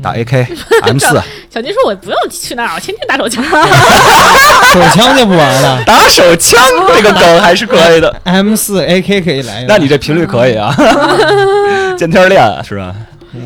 [0.02, 0.46] 打 AK
[0.82, 1.18] M 四。
[1.48, 3.42] 小金说：“我不用去那儿，我天天打手枪。
[4.70, 8.14] 手枪就不玩了， 打手枪这个梗还是可以的。
[8.24, 10.76] M 四 AK 可以来，那你这频率可以啊，
[11.96, 12.94] 见天练是吧？”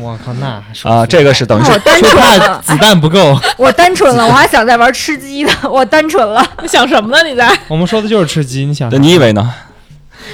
[0.01, 1.79] 我靠，那啊，这个是等于是就
[2.17, 3.37] 怕子弹不够。
[3.57, 6.45] 我单纯了，我还想在玩吃鸡呢， 我单纯了。
[6.61, 7.23] 你想什么呢？
[7.27, 7.49] 你在？
[7.67, 8.89] 我们说的就是吃鸡，你想？
[9.01, 9.53] 你以为呢？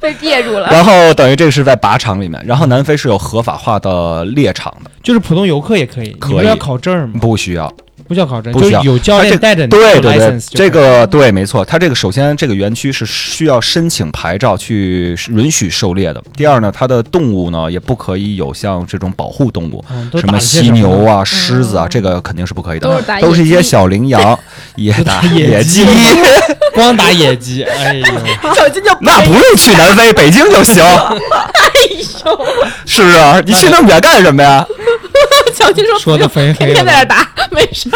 [0.00, 0.66] 被憋住了。
[0.70, 7.20] 然后等于这个是在靶场里面，然后南非是有合法化的猎场的，就是普通游客也可以，可以要考证吗？
[7.20, 7.72] 不需要。
[8.10, 9.68] 不需要考证，不需要有教练带着你。
[9.68, 11.64] 对对对，这个对，没错。
[11.64, 16.20] 它这个首先这个园区是需要申请牌照去允许狩猎的。
[16.36, 19.84] 第二呢，它的动物呢也不可以有像这种保护动物，
[20.18, 23.00] 什么犀牛啊、狮子啊，这个肯定是不可以的。
[23.20, 24.36] 都是一些小羚羊，
[24.74, 25.86] 野打野鸡，
[26.74, 27.62] 光打野鸡。
[27.62, 28.04] 哎呦，
[28.56, 30.82] 小金就那不用去南非，北京就行。
[30.82, 31.70] 哎
[32.24, 32.44] 呦，
[32.84, 34.66] 是不是，你去那么远干什么呀？
[35.60, 37.88] 小金说：“说的非天天在这打， 没事。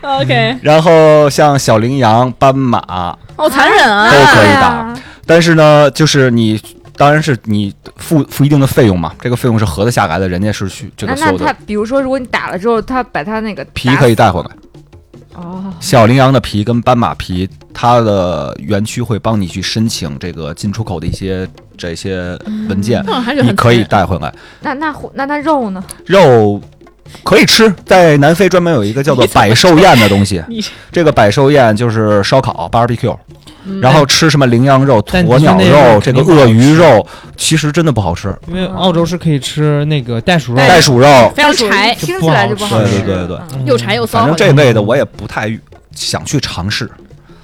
[0.00, 0.56] ”OK。
[0.62, 4.94] 然后像小羚羊、斑马，好残忍啊，都可以打。
[5.26, 6.60] 但是呢，就是你，
[6.96, 10.28] 当然是你付付一定的费用嘛，这个费用是合得下来的。
[10.28, 11.44] 人家是去这个所有的。
[11.44, 14.48] 那他比如说，如果你打了之后，他把他那个皮可以带回来。
[15.34, 15.72] 哦。
[15.80, 21.48] 小羚羊的皮跟斑马皮，它的园区会帮你去申请这个进出口的一些。
[21.74, 23.04] 这些文件
[23.42, 24.32] 你可以带回来。
[24.60, 25.82] 那那那那肉呢？
[26.06, 26.60] 肉
[27.24, 30.40] 可以吃，在南非专门有一个叫做百寿宴的东西。
[30.92, 33.16] 这个百寿宴就是烧烤 barbecue，
[33.80, 37.06] 然后吃什么羚羊肉、鸵鸟肉、这个鳄鱼肉，
[37.36, 38.34] 其实真的不好吃。
[38.48, 42.98] 因为澳洲是可以吃那个袋鼠肉，袋鼠肉非常柴，听起来就不好吃。
[43.00, 44.18] 对对对对，又柴又骚。
[44.20, 45.56] 反正这类的我也不太
[45.94, 46.90] 想去尝试。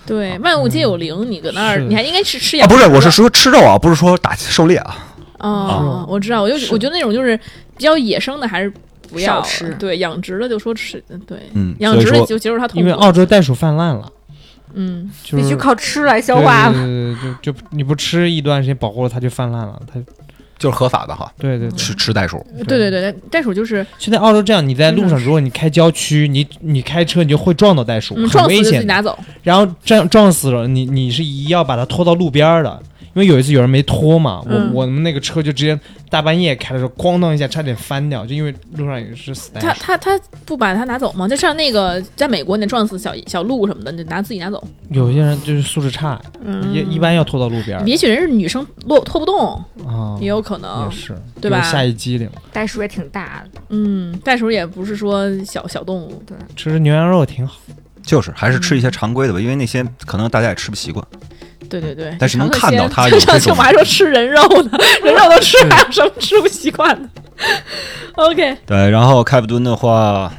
[0.07, 2.67] 对，万物皆有灵，你搁那儿，你还应该是吃羊？
[2.67, 4.97] 不是，我是说吃肉啊，不是说打狩猎啊。
[5.39, 7.37] 哦，我知道，我就我觉得那种就是
[7.77, 8.73] 比较野生的，还是
[9.13, 9.69] 不要吃。
[9.79, 12.67] 对，养殖的就说吃，对，嗯，养殖的就接受它。
[12.73, 14.11] 因为澳洲袋鼠泛滥了，
[14.75, 16.71] 嗯，必须靠吃来消化。
[16.71, 20.01] 对对对，就就你不吃一段时间，保护了它就泛滥了，它。
[20.59, 32.83] 就是合法的哈，对对，吃吃袋鼠，对对对，袋鼠就是现在澳洲这样，你在路上，如果你开郊区，你你开车你就会撞到袋鼠，很危险，拿走，然后撞撞死了，你你是一要把它拖到路边的。
[33.19, 35.77] 因为有一次有人没拖嘛，我我们那个车就直接
[36.09, 39.67] 大半夜开的时候，咣当一下差点翻掉，就因为路上也是死袋鼠。
[39.67, 41.27] 他他他不把它拿走吗？
[41.27, 44.63] 就像那个在美国那撞死小小鹿什么的，你拿自己拿走。
[44.91, 46.21] 有些人就是素质差，
[46.73, 47.85] 也一般要拖到路边。
[47.85, 51.61] 也许人是女生，落拖不动啊，也有可能，也是对吧？
[51.63, 52.31] 下一机灵。
[52.53, 57.59] 袋鼠也挺大的，嗯，袋鼠也不是说小小动物，对，吃吃牛羊肉挺好。
[58.01, 61.05] 就是还是吃一些常规的吧，因为那些可能大家也吃不习惯。
[61.69, 63.57] 对对对，但是能看到他有这 种。
[63.57, 67.09] 我还说吃人肉呢，人肉都吃，还有什么吃不习惯的
[68.15, 68.57] ？OK。
[68.67, 70.33] 对，然后开普敦的话，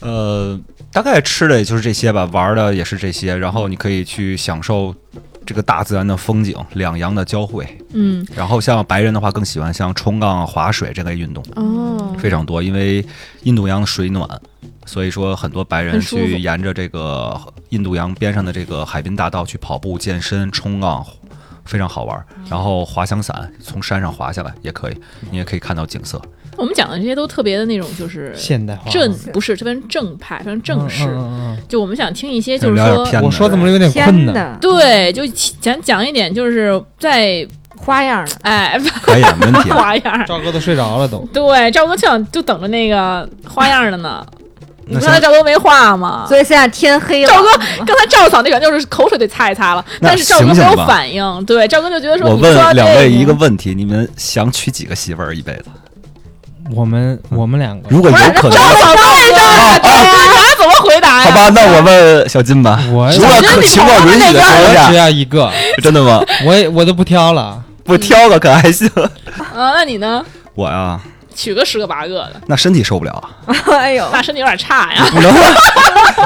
[0.00, 0.58] 呃，
[0.92, 4.94] 大概吃的也就是这些吧，玩的也是这些，然后你可以去享受
[5.46, 7.66] 这个大自然的风景，两洋的交汇。
[7.92, 8.26] 嗯。
[8.34, 11.42] 然后像白人的话，更喜欢像冲浪、划水这类运动。
[11.56, 12.16] 哦。
[12.18, 13.04] 非常多，因为
[13.42, 14.28] 印度洋水暖。
[14.86, 21.06] 所以说，很多白人去沿着这个印度洋边上的这个海滨大道去跑步、健身、冲浪，
[21.64, 22.24] 非常好玩。
[22.48, 24.96] 然后滑翔伞从山上滑下来也可以，
[25.30, 26.20] 你也可以看到景色。
[26.56, 31.06] 我们讲的这些都特别的那种，就是现代化正不是特别正派，非常正式。
[31.68, 34.58] 就我们想听一些，就是说，我说怎么有点困难？
[34.60, 35.26] 对，就
[35.60, 39.70] 讲讲一点，就是在花样的， 哎可以，没问题。
[39.72, 40.26] 花样。
[40.26, 41.24] 赵哥都睡着了都。
[41.32, 44.26] 对，赵哥就想就等着那个花样的呢。
[44.98, 46.24] 刚才赵哥没话吗？
[46.26, 47.32] 所以现在天黑了。
[47.32, 47.48] 赵哥
[47.86, 51.44] 刚才赵嫂那边就是口水得擦一擦了，但是赵哥没有反应。
[51.44, 55.66] 对，赵哥就觉得说，我问两位一个问题：你们想娶几个媳妇儿一辈子？
[56.72, 61.24] 我们我们两个，如果有可能，赵嫂对的，对呀，你还怎么回答呀？
[61.24, 62.80] 好吧，那我问小金吧。
[62.92, 65.50] 我如果可情况允许的情况我只下，要一个，
[65.82, 66.22] 真的吗？
[66.46, 67.60] 我也我都不挑了。
[67.82, 68.88] 不挑了可还行。
[69.52, 70.24] 啊，那你呢？
[70.54, 71.00] 我呀，
[71.40, 73.32] 娶个十个八个的，那身体受不了啊，
[73.72, 75.08] 哎呦，那身体有点差呀。
[75.10, 75.34] 不能，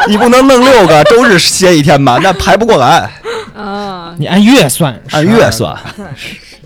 [0.09, 3.09] 你不能弄六个，周日歇一天吧，那排不过来。
[3.55, 5.73] 啊，你按月算，按月算，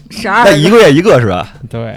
[0.09, 1.46] 十二那一个月一个是吧？
[1.68, 1.94] 对，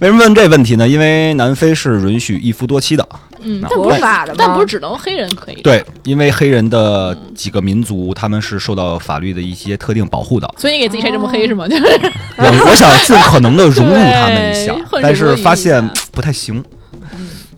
[0.00, 0.86] 为什么问这问题呢？
[0.86, 3.08] 因为南非是允许一夫多妻的，
[3.44, 4.34] 嗯，不是，法的？
[4.36, 10.48] 但不是只能黑人可以。，对，因为黑人的几个民族他们是受到法律的一些特定保护的。
[10.56, 11.66] 所以你给自己晒这么黑是吗？
[11.68, 11.82] 就是
[12.38, 16.62] 我我想尽可能的融入他们一下，但是发现不太行。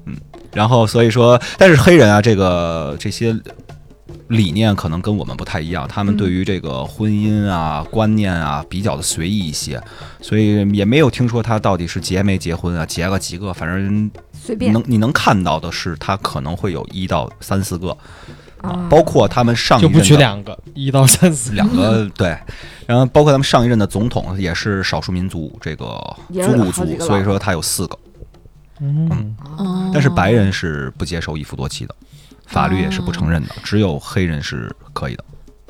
[0.06, 0.16] 嗯，
[0.52, 3.36] 然后所以说，但是黑人啊，这个这些
[4.28, 9.80] 理念可能跟我们不太一样，他们对于这个婚姻啊、观念啊比较的随意一些，
[10.20, 14.10] 所以也没有听说他到底是结没结婚啊，结了几个，反正
[14.44, 14.72] 随便。
[14.72, 17.96] 能你能看到的是，他可能会有一到三四个，
[18.60, 18.86] 啊。
[18.90, 21.52] 包括他们上一就不任两个，一到三四。
[21.52, 22.36] 两个 对，
[22.86, 27.98] 然后包括他们上一任的总统也是少数民族，这个也有祖鲁族所以说他有四个，
[28.80, 29.90] 嗯，哦。
[29.92, 31.94] 但是白人是不接受一夫多妻的，
[32.46, 35.24] 法律也是不承认的，只有黑人是可以的。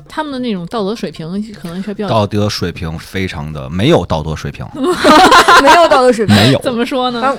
[0.07, 6.35] 他们的那种道德水平可能是比较道德水平非常的没有道德水平， 没有道德水平。
[6.35, 7.35] 没有，怎么说呢？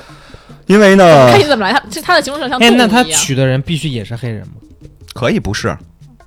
[0.66, 3.20] 啊因为呢看你怎么来，他这他的形容上像哎，那他动物一样。
[3.20, 4.54] 娶的人必须也是黑人吗？
[5.14, 5.76] 可以不是，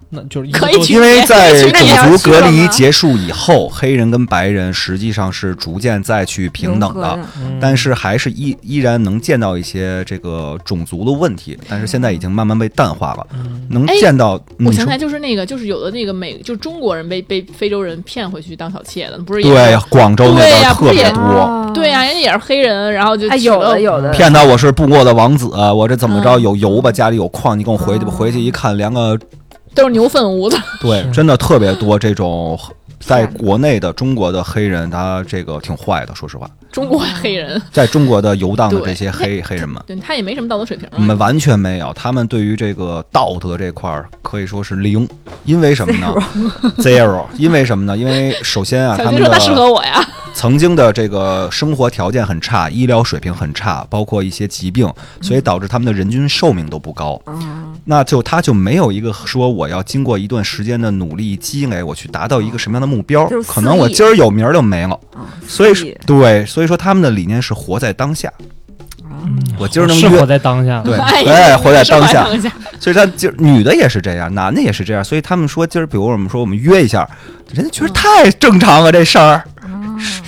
[0.09, 7.19] 那就是可以因为在种族隔离结束以后，黑人跟白人实际上是逐渐再去平等的。
[7.61, 13.27] 但是还是依依然能见到一些这个种族的问题，但是现在已经慢慢被淡化了，
[13.69, 14.39] 能哎见到。
[14.65, 26.41] 我想起来，就是那个，就是有的那个美，就是中国人被被非洲人骗回去当小妾的，不是也对广州那边特别多，啊对呀、人家也是黑人，然后就有的有的，骗他我是部落的王子，我这怎么着嗯。
[26.41, 28.11] 有油吧，家里有矿，你跟我回去吧。
[28.11, 28.15] 哦。
[28.15, 29.17] 回去一看，连个
[29.73, 30.57] 都是牛粪屋子。
[30.81, 32.59] 对，真的特别多这种。
[32.99, 40.91] 在国内的中国的黑人，他这个挺坏的，说实话，中国黑人，在中国的游荡的这些黑 黑人们，对他也没什么道德水平啊。
[40.97, 45.07] 我们完全没有，他们对于这个道德这块儿可以说是零，
[45.45, 46.13] 因为什么呢？
[46.79, 47.97] zero，因为什么呢？
[47.97, 50.05] 因为首先啊，他们他适合我呀，
[50.39, 57.21] 曾经的这个生活条件很差，医疗水平很差，包括一些疾病，所以导致他们的人均寿命都不高。
[57.25, 57.35] 啊，
[57.83, 64.97] 那就他就没有一个说我要经过一段时间的努力积累，我去达到一个什么样的目标就是，可能我今儿有名儿就没了。
[65.13, 68.31] 啊所以对，所以说他们的理念是活在当下。
[69.03, 69.19] 啊
[69.59, 70.81] 我今儿能约是活在当下。
[70.83, 72.23] 对， 哎哎，活在当下。
[72.23, 72.49] 当下。
[72.79, 77.05] 所以他今儿女的也是这样，男的也是这样，所以他们说今儿，比如我们说我们约一下，
[77.51, 79.43] 人家觉得太正常了这事儿，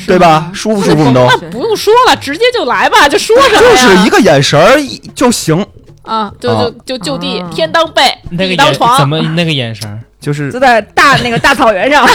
[0.07, 0.51] 对吧？
[0.53, 3.78] 舒服舒服都，那不用说了，直接就来吧， 就说什么就？
[3.78, 5.65] 是一个眼神儿一就行，
[6.03, 8.01] 啊，就啊就就就地啊天当被，
[8.32, 9.99] 那个当床，怎么那个眼神儿？
[10.19, 12.05] 就是就在大那个大草原上，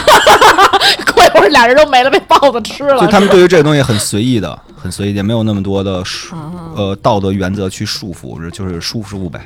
[1.13, 3.01] 过一会儿俩人都没了，被豹子吃了。
[3.01, 6.05] 就他们对于这个东西很随意的， 很随意也，没有那么多的
[6.77, 9.41] 呃道德原则去束缚，就是舒服舒服呗。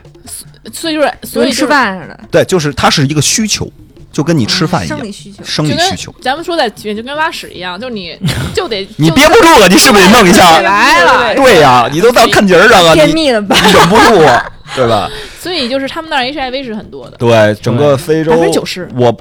[0.75, 3.67] 所以就是所以吃饭似的，对，就是它是一个需求，
[4.13, 5.45] 就跟你吃饭一样生，理需求。
[5.45, 6.15] 生理需求。
[6.21, 8.19] 咱们说在就跟拉屎一样，就是你
[8.55, 10.61] 就得 你憋不住了，你是不是得弄一下？
[10.61, 13.57] 来了对呀，你都到看节儿上了，你便秘了吧？
[13.65, 14.25] 你忍不住，
[14.77, 15.11] 对吧？
[15.41, 17.17] 所以就是他们那儿 HIV 是很多的。
[17.17, 19.17] 对，整个非洲百分之九十我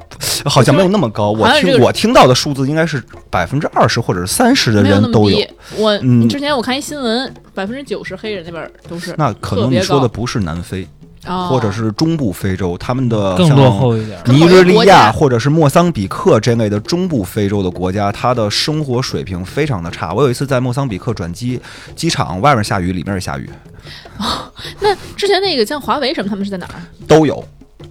[0.45, 5.39] 好像没有那么高，我听这个我听到的数字应该是百分之二十或者是三十的人都有。
[5.77, 10.87] 我、嗯之前我看一新闻，百分之九十黑人那边都是，那可能你说的不是南非，哦、
[11.23, 14.19] 或者是中部非洲，他们的更像落后一点。
[14.25, 20.13] 尼日利亚或者是莫桑比克这类的中部非洲的国家，它的生活水平非常的差。
[20.13, 21.59] 我有一次在莫桑比克转机，
[21.95, 23.49] 机场外面下雨，里面也下雨，
[24.17, 26.81] 哦那之前那个像华为什么，他们是在哪儿？
[27.07, 27.43] 都有。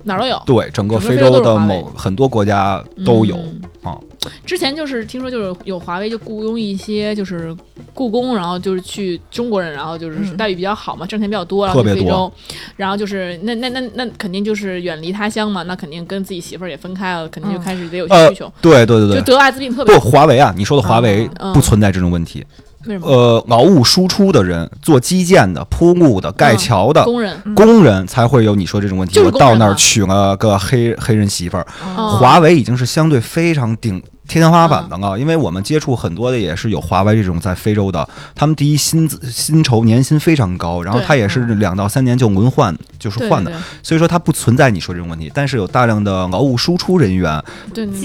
[0.05, 0.41] 哪儿都有。
[0.47, 3.99] 对，整个非洲的某很多国家都有嗯啊。
[4.45, 7.57] 之前就是听说就是有华为就雇佣一些就是
[7.95, 12.33] 雇工，然后就是去中国人，然后就是嗯待遇比较好嘛，挣钱比较多，然后特别去非洲多，
[12.77, 22.45] 然后就是那那那那肯定就是远离他乡嘛，那肯定跟自己媳妇儿也分开了，肯定就嗯开始得有呃需求，，对对对对，就得艾滋病特别不，华为啊，你说的华为嗯不存在这种问题，
[22.89, 23.07] 为什么？
[23.07, 27.05] 呃，劳务输出的人，做基建的、铺路的、盖桥的。
[27.05, 29.15] 工人工人才会有你说这种问题。
[29.15, 31.67] 就是我到那儿娶了个黑黑人媳妇儿，
[31.97, 43.51] 哦华为已经是相对非常顶天天花板的啊，因为我们接触很多的也是有华为这种在非洲的，他们第一薪资薪酬年薪非常高，然后他也是两到三年就轮换，就是换的，
[43.83, 45.33] 所以说它不存在你说这种问题。
[45.35, 47.43] 但是有大量的劳务输出人员，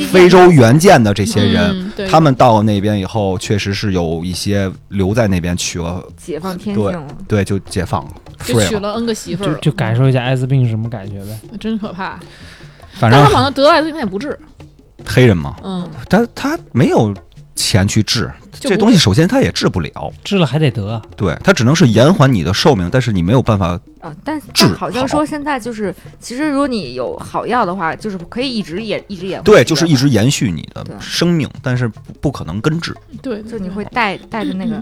[0.09, 1.91] 非洲援建的这些人。
[2.09, 7.07] 他们到那边以后，确实是有一些留在那边娶了，解放天对性了。
[7.27, 8.11] 对，就解放了
[8.45, 8.57] 就。
[8.61, 11.37] 娶了 N 个媳妇儿，就就感受一下艾滋病是什么感觉呗。
[11.59, 12.17] 真可怕。
[12.93, 14.39] 反正他好像得了艾滋病他也不治，
[15.05, 17.13] 黑人嘛，嗯，他他没有
[17.55, 20.13] 钱去治这东西，首先他也治不了。
[20.23, 23.79] 治了还得得，对，他只能是延缓你的寿命，但是你没有办法。
[23.99, 29.41] 啊，但治好像说现在就是，其实如果你有好药的话，就是可以一直延一直延。
[29.43, 32.95] 对，就是一直，延续你的生命，但是不不可能根治。
[33.21, 34.81] 对，就你会带带着那个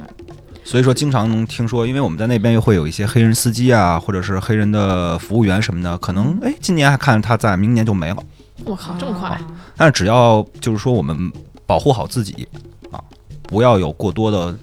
[0.63, 8.17] 所以说，经常能听说，因为我们在那边又会有一些黑人司机啊，或者是黑人的服务员什么的，可能哎，今年还看他在，明年就没了。
[8.65, 9.39] 我靠，这么快，
[9.75, 11.31] 但是只要就是说我们
[11.65, 12.47] 保护好自己
[12.91, 13.01] 啊，
[13.43, 14.57] 不要有过多的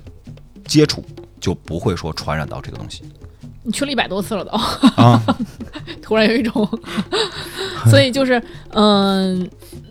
[0.66, 1.04] 接触，
[1.40, 3.02] 就不会说传染到这个东西。
[3.62, 4.50] 你去了一百多次了都，
[5.02, 5.22] 啊。
[6.00, 6.66] 突然有一种，
[7.90, 9.46] 所以就是，嗯、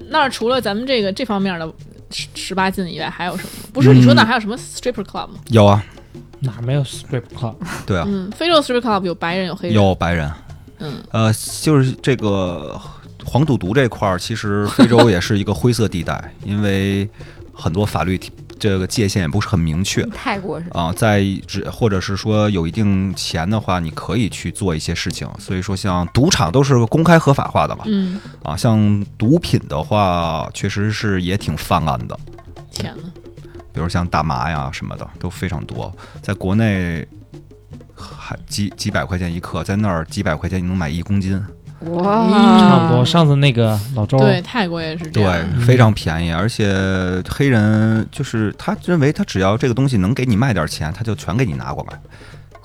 [0.10, 1.72] 那儿除了咱们这个这方面的
[2.10, 3.50] 十十八禁以外，还有什么？
[3.72, 5.36] 不是你说那儿还有什么 stripper club 吗？
[5.50, 5.84] 有啊，
[6.40, 7.54] 哪没有 strip club？
[7.86, 10.32] 对啊，嗯，非洲 stripper club 有白人有黑人，有白人，
[10.80, 11.32] 嗯，呃，
[11.62, 12.82] 就是这个
[13.30, 17.08] 黄赌毒这块儿，其实非洲也是一个灰色地带，因为
[17.54, 18.18] 很多法律
[18.58, 20.94] 这个界限也不是很明确泰国是啊。
[20.94, 25.30] 在只或者是说有一定钱的话，你可以去做一些事情。
[25.38, 32.18] 所以说，像赌场都是公开合法化的嘛，嗯，啊，像毒品的话，确实是也挺泛滥的，
[32.72, 33.04] 天呐，
[33.74, 37.06] 比如像大麻呀什么的都非常多，在国内。
[38.00, 41.44] 还几几百块钱一克，在那儿几百块钱你能买一公斤，
[41.82, 43.06] 哇，差不多。
[43.06, 46.74] 上次那个老周，对，泰国也是这对样，，对非常便宜，而且
[47.30, 52.00] 黑人就是他认为他只要这个东西能给你卖点钱，他就全给你拿过来。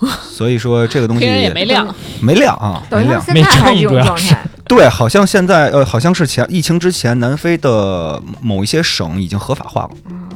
[0.21, 3.25] 所以说这个东西也没亮，没亮啊，没量。
[3.25, 10.29] 等于他现在还是这种状态，对，好像现在呃，好像是前疫情之前，南非的某一些省已经合法化了，嗯，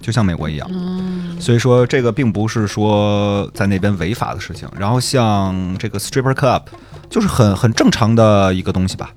[0.00, 0.66] 就像美国一样。
[0.72, 4.66] 嗯，所以说这个并不是说在那边违法的事情。
[4.78, 6.62] 然后像这个 stripper club，
[7.12, 9.10] 就是很很正常的一个东西吧。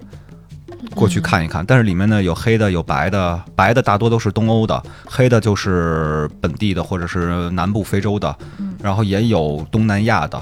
[0.93, 8.35] 过去看一看，但是里面呢有黑的有白的，白的大多都是东欧的，黑的就是本地的或者是南部非洲的，
[8.83, 10.39] 然后也有东南亚的。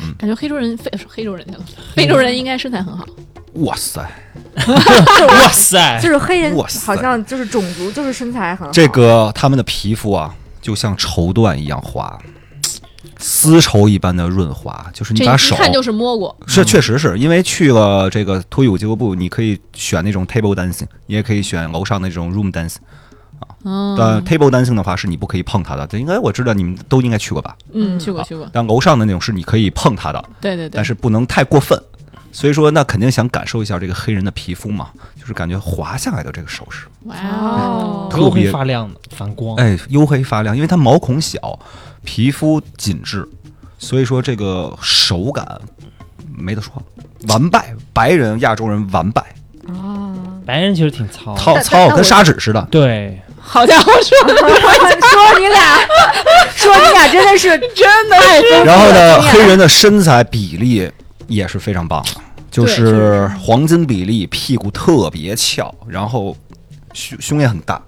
[0.00, 0.14] 嗯。
[0.18, 1.60] 感觉黑洲人非黑洲人去了，
[1.94, 3.06] 非洲人应该身材很好，
[3.54, 4.00] 哇塞，
[4.66, 5.98] 哇塞。
[6.02, 6.54] 就，是黑人
[6.84, 12.18] 好像就是种族就是身材很好，这个他们的皮肤啊，就像绸缎一样滑，
[13.20, 22.78] 丝绸一般的润滑，就是你把手一看就是摸过，是，确实是因为去了这个脱衣舞俱乐部，你可以选那种 table dancing，你也可以选楼上那种 room dancing。
[23.62, 27.54] 啊，但 table dancing 的话是你不可以碰它的，这应该我知道你们都应该去过吧？
[27.72, 31.78] 嗯，去过去过，但楼上的那种是你可以碰它的，对对对，但是不能太过分。
[32.32, 38.08] 所以说，那肯定想感受一下这个黑人的皮肤嘛，就是感觉滑下来的这个手势，哇哦。
[38.08, 41.58] 特黝黑别发亮的反光，哎，黝黑发亮，因为它毛孔小，
[42.04, 43.28] 皮肤紧致，
[43.78, 45.60] 所以说这个手感
[46.36, 46.72] 没得说，
[47.28, 49.22] 完败，白人亚洲人完败，
[49.68, 50.14] 啊，
[50.46, 52.66] 白人其实挺糙的，糙但糙跟我砂纸似的。
[52.70, 55.78] 对，好家伙，说的 说你俩，
[56.56, 59.32] 说你俩真的是真的太丰富了然后呢，经验。
[59.32, 60.90] 黑人的身材比例
[61.26, 62.20] 也是非常棒的，
[62.50, 63.30] 就对是。
[63.40, 66.36] 黄金比例，屁股特别翘，然后
[66.92, 67.80] 胸胸也很大，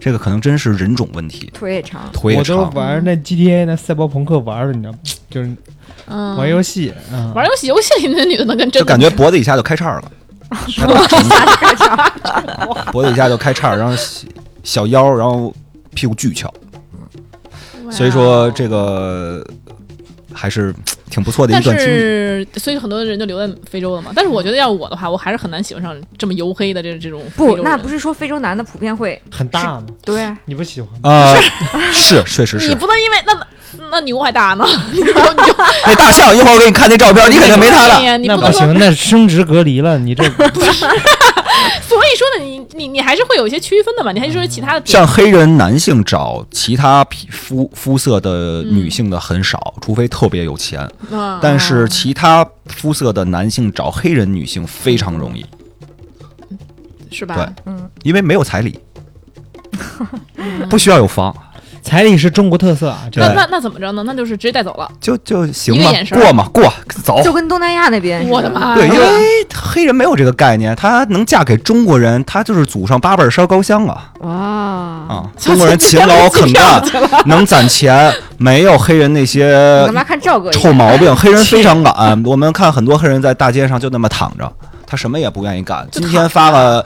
[0.00, 2.62] 这个可能真是人种问题，腿也长，腿也我都。
[2.70, 4.98] 玩那 GTA 那赛博朋克玩的，你知道吗？
[5.30, 5.50] 就是
[6.06, 6.36] 嗯。
[6.36, 10.10] 玩游戏，嗯，玩游戏，游戏里那女的能跟真的就感觉脖子以下就开叉了，
[12.92, 14.26] 脖子以下就开叉，然后小
[14.62, 15.52] 小腰，然后
[15.94, 16.52] 屁股巨翘，
[17.84, 19.44] 哇所以说这个
[20.38, 20.72] 还是
[21.10, 21.90] 挺不错的一但段经历。
[21.90, 24.12] 是，所以很多人就留在非洲了嘛。
[24.14, 29.84] 但是我觉得要我的话，我还是很难喜欢上这么黝黑的这这种不，那不是说非洲男的普遍会很大吗？
[30.04, 31.12] 对啊，你不喜欢？
[31.12, 31.34] 啊，
[31.92, 32.74] 是确实是你。
[32.76, 33.46] 不能因为那
[33.90, 34.64] 那牛还大呢，
[35.86, 37.96] 那大象一会儿我给你看那照片，你肯定没他的。
[37.96, 38.60] 对呀你不能说。
[38.60, 40.22] 那不行，那生殖隔离了，你这
[41.86, 44.86] 所以说呢，你你你还是会有一些区分的嘛，你还是说其他的。
[44.86, 50.88] 像黑人男性找其他皮肤肤色的女性的很少，除非特别有钱。
[51.10, 55.44] 嗯但是其他肤色的男性找黑人女性非常容易，
[57.10, 57.34] 是吧？
[57.36, 58.78] 对嗯，因为没有彩礼，
[60.68, 61.34] 不需要有房。
[61.82, 64.02] 彩礼是中国特色啊，这那那那怎么着呢？
[64.04, 64.90] 那就是直接带走了。
[65.00, 66.72] 就就行吧一个眼，神儿过嘛过
[67.04, 67.22] 走。
[67.22, 68.74] 就跟东南亚那边，我的妈呀！
[68.74, 75.30] 对，因为黑人没有这个概念，他能嫁给中国人，他就是祖上八辈烧高香啊哇，啊！
[75.38, 76.82] 中国人勤劳肯干，
[77.26, 79.50] 能攒钱，没有黑人那你些
[79.86, 80.50] 干嘛看赵哥？
[80.50, 81.14] 臭毛病。
[81.16, 84.50] 黑人非常懒，我们看很多黑人在大街上就那么躺着，
[84.86, 85.86] 他什么也不愿意干。
[85.90, 86.84] 今天发个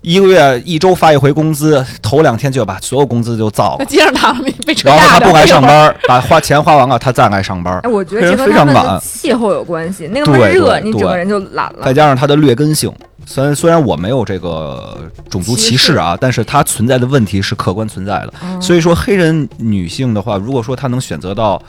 [0.00, 7.80] 一个月、一周发一回工资，头两天就把所有工资就造在了，街上躺着被然后他不爱上班儿，把花钱花完了，他再爱上班。
[7.90, 11.92] 我觉得黑人这和他们非常懒的气候有关系，那个热，对对你整个人就懒了再。
[11.92, 12.92] 加上它的劣根性。
[13.26, 14.96] 虽然虽然我没有这个
[15.28, 18.32] 种族歧视啊，但是它存在的问题是客观存在的。
[18.42, 21.60] 嗯所以说，黑人女性的话，如果说她能选择到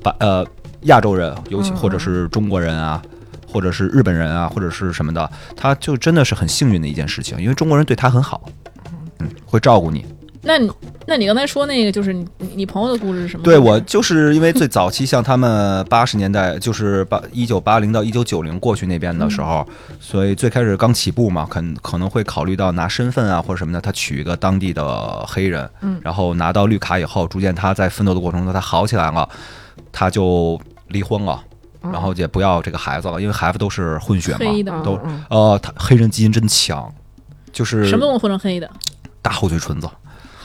[0.00, 0.46] 把呃
[0.82, 3.02] 亚洲人，尤其嗯或者是中国人啊，
[3.48, 8.42] 或者是日本人啊，或者是什么的，他就真的是很幸运的一件事情，因为中国人对他很好，
[9.20, 10.04] 嗯，会照顾你。
[10.40, 10.70] 那你
[11.04, 13.42] 那你刚才说那个就是你你你朋友的故事是什么？
[13.42, 19.66] 对我就是因为最早期像他们八十年代，就是八一九八零到一九九零过去那边的时候，
[20.00, 29.28] 所以最开始刚起步嘛，可可能会考虑到拿身份啊或者什么的，他娶一个当地的黑人，嗯然后拿到绿卡以后，逐渐他在奋斗的过程中他好起来了，
[29.90, 31.47] 他就离婚了，嗯
[31.92, 36.92] 然后也不要这个孩子了，因为孩子都是混血嘛，都嗯呃，他黑人基因真强，
[37.52, 38.70] 就是什么都能混成黑的。
[39.20, 39.88] 大厚嘴唇子，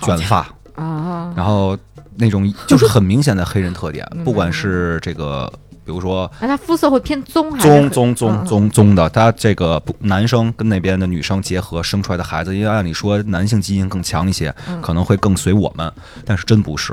[0.02, 0.48] 卷发。
[0.76, 1.78] 啊，然后
[2.16, 5.48] 那种就是很明显的黑人特点不管是这个，
[5.86, 15.94] 比如说那他肤色会偏棕还是棕棕棕嗯棕棕的，他这个不男生跟那边的女生结合生出来的孩子，因为按理说男性基因更强一些，嗯可能会更随我们，
[16.26, 16.92] 但是真不是。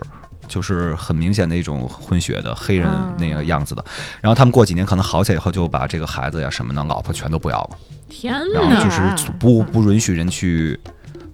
[0.51, 3.84] 就是很明显的一种混血的黑人嗯那个样子的，
[4.20, 7.78] 然后他们过几年可能好起来以后，就把这个孩子呀什么的，老婆全都不要了，
[8.09, 8.84] 天然后哪！
[8.84, 10.78] 就是不不允许人去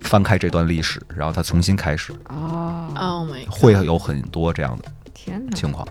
[0.03, 5.57] 翻开这段历史，然后他重新开始，哦，Oh my，God 会有很多这样的天哪！
[5.57, 5.89] 情况。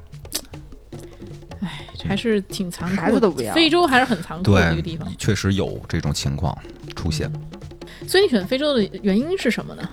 [2.07, 3.01] 还是挺残酷的。
[3.01, 6.55] 孩子都不要非洲还是很残酷的一个对地方。，确实有这种情况
[6.95, 7.31] 出现。
[8.07, 9.89] 所以你选非洲的原因是什么呢？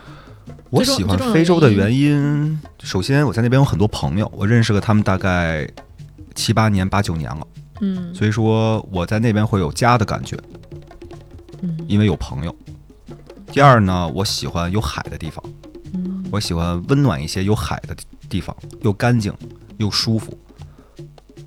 [0.72, 5.68] 我喜欢非洲的原因，首先我在那边有很多朋友，我认识了他们大概
[6.34, 7.46] 七八年、八九年了，
[7.82, 8.12] 嗯。
[8.14, 10.34] 所以说我在那边会有家的感觉，
[11.60, 11.78] 嗯。
[11.86, 12.56] 因为有朋友。
[13.48, 15.44] 第二呢，我喜欢有海的地方，
[15.92, 16.24] 嗯。
[16.32, 17.94] 我喜欢温暖一些有海的
[18.30, 19.30] 地方，又干净
[19.76, 20.32] 又舒服，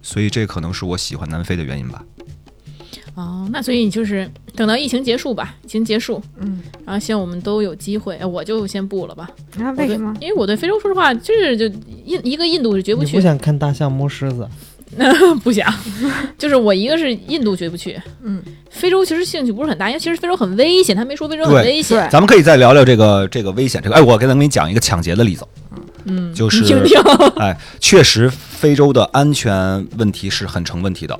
[0.04, 2.04] 所以这可能是我喜欢南非的原因吧。
[3.16, 8.16] 哦，那所以你就是等到疫情结束吧，疫情结束，嗯，然后希望我们都有机会。
[8.18, 9.30] 哎我就先不了吧。
[9.57, 11.66] 那为什么因为我对非洲说实话，就是就
[12.05, 14.47] 印一个印度是绝不去你不，想看大象摸狮子？
[15.43, 15.74] 不想，
[16.38, 21.97] 就是我一个是印度绝不去，嗯，非洲其实兴趣不是很大，因为其实非洲很危险，他没说非洲很危险。
[22.05, 23.95] 对咱们可以再聊聊这个这个危险这个。
[23.95, 25.45] 哎，我给咱给你讲一个抢劫的例子，
[26.05, 27.01] 嗯，就是听听，
[27.39, 31.20] 哎，确实非洲的安全问题是很成问题的，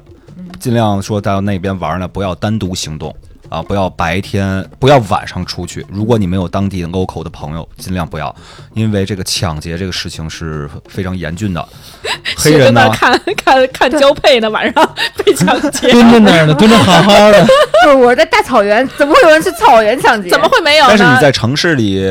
[0.60, 3.16] 尽量说到那边玩呢，不要单独行动
[3.50, 5.86] 啊，不要白天，不要晚上出去。
[5.92, 8.36] 如果你没有当地的 local 的朋友，尽量不要，
[8.74, 11.68] 因为这个抢劫这个事情是非常严峻的。
[12.38, 17.46] 黑人呢看看看交配呢，晚上被抢劫，蹲在那儿呢，蹲着好好的。
[17.86, 20.30] 不是我在大草原，怎么会有人去草原抢劫？
[20.30, 20.50] 怎么？
[20.50, 20.86] 会没有？
[20.88, 22.04] 但是你在城市里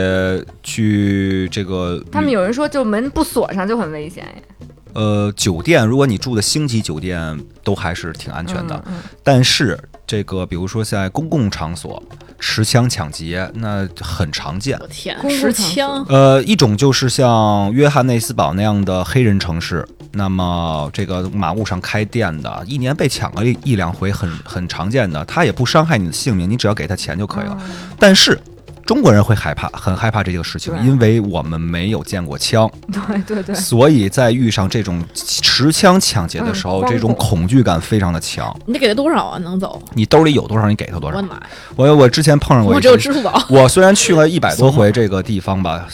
[0.63, 4.67] 去这个他们有人说，就门不锁上就很危险呀。
[4.95, 8.75] 呃酒店，如果你住的星级酒店，都还是挺安全的。
[8.87, 12.03] 嗯，嗯但是这个，比如说在公共场所
[12.39, 14.87] 持枪抢劫，那很常见我。
[14.87, 25.25] 天，持枪，呃，一种就是像约翰内斯堡那样的黑人城市，那么这个马路上开店的，一年被抢了一一两回很，很常见的。
[25.25, 27.59] 他也不伤害你的性命，你只要给他钱就可以了。
[27.99, 28.39] 但是
[28.87, 38.55] 中国人会害怕，很害怕这个事情，因为我们没有见过枪， 对对对，所以在遇上这种持枪抢劫的时候，嗯这种恐惧感非常的强。
[38.67, 39.39] 你得给他多少啊？
[39.39, 39.83] 能走？
[39.95, 41.29] 你兜里有多少，你给他多少我的。
[41.29, 41.41] 妈！
[41.77, 43.43] 我我之前碰上过一我只有支付宝。
[43.49, 45.87] 我虽然去了一百多回这个地方吧，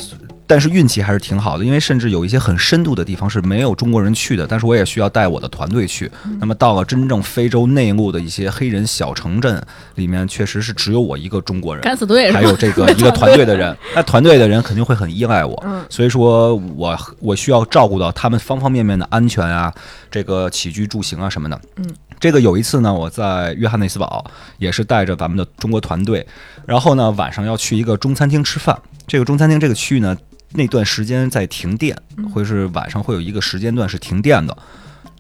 [0.51, 6.11] 但是运气还是挺好的，因为甚至有一些很深度的地方是没有中国人去的，但是我也需要带我的团队去。
[6.41, 9.63] 那么到了真正非洲内陆的一些黑人小城镇
[9.95, 11.85] 里面，确实是只有我一个中国人。
[11.85, 12.33] 敢死队？
[12.33, 19.73] 还有这个 一个团队的人，那团队的人肯定会很依赖我，嗯所以说我我需要照顾到他们方方面面的安全啊，
[20.11, 21.61] 这个起居住行啊什么的。
[21.77, 21.87] 嗯，
[22.19, 24.25] 这个有一次呢，我在约翰内斯堡
[24.59, 26.27] 也是带着咱们的中国团队，
[26.67, 28.77] 然后呢晚上要去一个中餐厅吃饭。
[29.07, 30.17] 这个中餐厅这个区域呢，
[30.53, 31.97] 那段时间在停电，
[32.33, 34.57] 会是晚上会有一个时间段是停电的。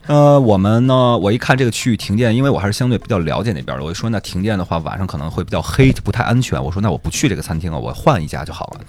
[0.07, 6.63] 呃，我们呢，我一看这个区域停电，因为我还是相对比较了解那边的，我就说那停电的话，晚上可能会比较黑，不太安全。
[6.63, 8.81] 我说那我不去这个餐厅了，我换一家就好了。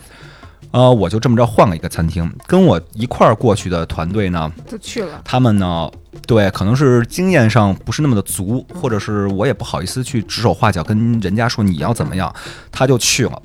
[0.72, 5.22] 呃，我就这么着换了一个餐厅，跟我一块儿过去的团队呢，就去了。
[5.24, 5.92] 他们呢，
[6.26, 12.34] 对，可能是经验上不是那么的足，或者是我也不好意思去指手画脚跟人家说你要怎么样，
[12.72, 13.40] 他就去了。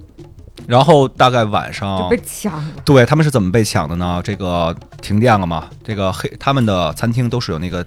[0.67, 4.21] 然后大概晚就上被，抢了，对他们是怎么被抢的呢？
[4.25, 7.87] 这个停电了嘛，这个黑他们的餐厅都是有那个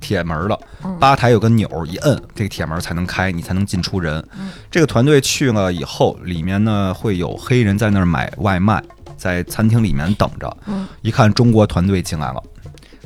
[0.00, 4.22] 铁门的，嗯吧台有个钮儿，一摁这个铁门才能开，你才能进出人。
[4.38, 8.82] 嗯这个团队去了以后，里面呢会有黑人在那儿买外卖，
[9.16, 10.56] 在餐厅里面等着。
[10.66, 12.42] 嗯一看中国团队进来了。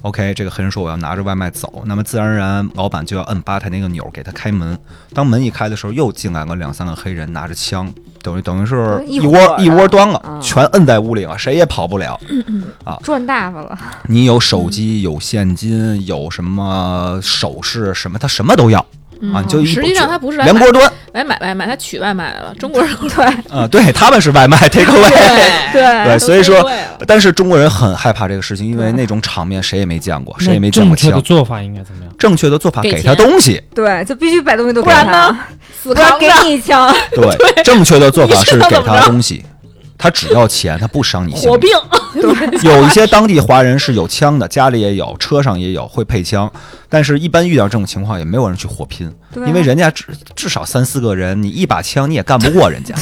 [0.03, 4.79] OK，这个黑人说我要拿着外卖走，那么自然而然老板就要摁吧台那个钮给他开门。
[5.15, 7.91] 当门一开的时候，又进来了两三个黑人拿着枪，
[8.25, 12.19] 等于等于是一一窝一窝端了，啊全摁在屋里了，谁也跑不了
[12.83, 12.99] 啊。
[13.03, 13.79] 赚大发了。
[14.09, 18.85] 你有手机，有现金，有什么首饰，什么他什么都要
[19.33, 19.41] 啊！
[19.41, 22.55] 你就一实际上他不是来买连锅端，来买外卖，他取外卖来了。
[22.59, 23.25] 中国人对
[23.57, 26.69] 啊，对他们是外卖 take away，对 所以说
[27.07, 31.11] 但是中国人很害怕这个事情，因为那种场面谁也没见过，谁也没见过枪。
[31.11, 32.13] 正确的做法应该怎么样？
[32.19, 35.39] 正确的做法给给他东西，对，就必须把东西都给不然他呢，
[35.83, 36.03] 死给。
[36.45, 36.93] 你一枪。
[37.13, 39.45] 对，正确的做法是给他东西，
[39.97, 41.71] 他只要钱，他不伤你心火命。
[42.13, 46.51] 并， 有一些当地华人是有枪的，家里也有，车上也有，会配枪。
[46.89, 49.11] 但是，一般遇到这种情况，也没有人去火拼，
[49.47, 52.95] 因为人家至至少三四个人，你一把枪你也干不过人家，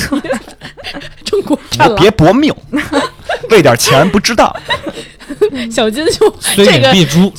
[1.25, 2.55] 中国战别搏命，
[3.51, 4.55] 为点钱不值当。
[5.71, 7.33] 小金就虽这个远必诛。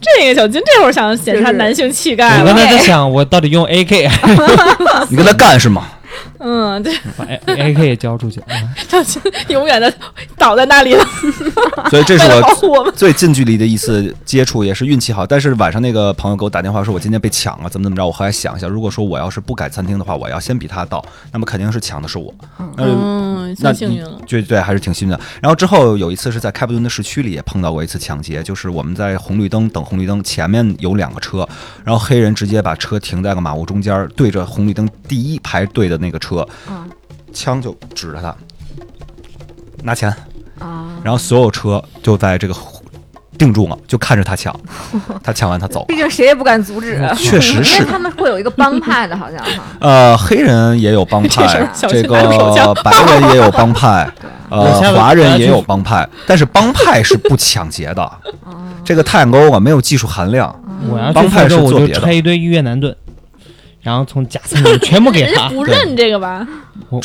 [0.00, 4.10] 这个小金这会儿想显示他男性气概了我刚，才在想，我到底用 AK
[5.08, 5.86] 你跟他干是吗？
[6.42, 8.42] 嗯，对，把 A AK 也交出去？
[9.48, 9.92] 永远的
[10.36, 11.04] 倒在那里了，
[11.88, 12.28] 所以这是
[12.66, 12.90] 我。
[12.94, 15.26] 最近距离的一次接触，也是运气好。
[15.26, 18.04] 但是晚上那个朋友给我打电话说，我今天被抢了，怎么怎么着。
[18.04, 22.34] 我后来想一下，如果说我要是不改餐厅的话，我要先比他到，那么肯定是抢的是我。
[22.76, 24.20] 嗯，那算幸运了。
[24.26, 25.20] 对对，还是挺幸运的。
[25.40, 31.48] 然后之后有一次是在开普敦的市区里也碰到过一次抢劫，就是我们在红绿灯等红绿灯，前面有两个车，
[31.84, 36.31] 然后黑人直接把车停在了马路中间，对着红绿灯第一排队的那个车，
[36.68, 36.88] 嗯
[37.32, 38.34] 枪就指着他，
[39.82, 40.08] 拿钱，
[40.58, 42.54] 啊，然后所有车就在这个
[43.38, 44.54] 定住了，就看着他抢，
[45.22, 45.96] 他抢完他走毕。
[45.96, 47.00] 竟谁也不敢阻止。
[47.16, 49.62] 确实因是为 他们会有一个帮派的，好像哈。
[49.80, 52.14] 呃，黑人也有帮派，小这个
[52.84, 54.06] 白人也有帮派，
[54.50, 58.02] 呃华人也有帮派，但是帮派是不抢劫的，
[58.44, 58.52] 哦
[58.84, 60.54] 这个太 low 了，没有技术含量。
[60.90, 62.94] 我要帮派去非洲，我就是做别的揣一堆越南盾，
[63.82, 65.48] 然后从夹层里全部给他。
[65.52, 66.46] 不认这个吧？
[66.88, 67.00] 我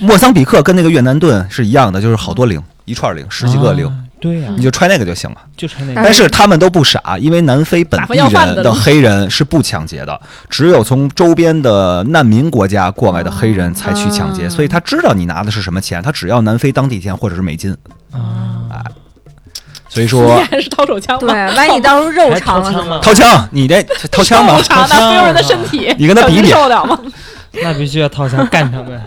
[0.00, 5.36] 莫桑比克跟那个越南盾是一样的，就是好多零，一串零，十几个零，啊对呀，你就揣那个就行了。
[5.56, 5.94] 就揣那个。
[5.94, 10.18] 但但是他们都不傻，因为南非本地人的黑人是不抢劫的，
[10.48, 17.76] 只有从周边的难民国家过来的黑人才去抢劫，哦所以他知道你拿的是什么钱，他只要南非当地钱或者是美金。
[18.12, 18.53] 啊，
[19.94, 21.28] 所以说 还是掏手枪吧。
[21.28, 23.00] 对，万一你到时候肉长了掏枪？
[23.00, 26.98] 掏枪，你这 掏枪吧肉，长的非洲人的身体， 你跟他比比了吗？
[27.62, 29.00] 那必须要掏枪干他们。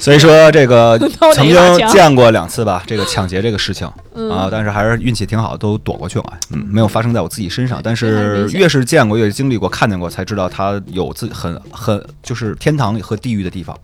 [0.00, 0.98] 所以说这个
[1.34, 7.80] 曾经见过两次吧，这个抢劫这个事情嗯啊，但是还是运气挺好，都躲过去了，嗯，没有发生在我自己身上。
[7.82, 13.76] 但是越是见过，越是经历过，看见过，才知道它有自很很就是天堂和地狱的地方。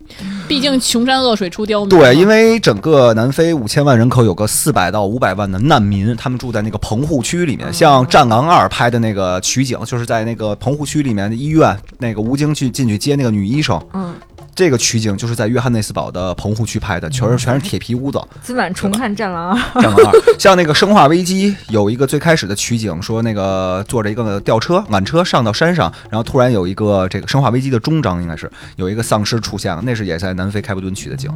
[0.47, 1.89] 毕竟穷山恶水出刁民。
[1.89, 7.71] 对，因为整个南非五千万人口有个四百到五百万的难民，他们住在那个棚户区里面。
[7.73, 13.81] 像《战狼二》拍的那个取景，就是在那个棚户区里面的医院，那个吴京去进去接那个女医生。
[13.93, 14.13] 嗯，
[14.53, 18.21] 这个取景就是在约翰内斯堡的棚户区拍的，全是全是铁皮屋子。
[18.43, 19.57] 今晚重看《战狼二》。
[19.81, 31.31] 战狼二，像那个《生化危机》有一个最开始的取景，说那个坐着一个吊车缆车上到山上，然后突然有一个这个《生化危机》的终章应该是有一个丧尸出现了，那是也在南非开普敦取的景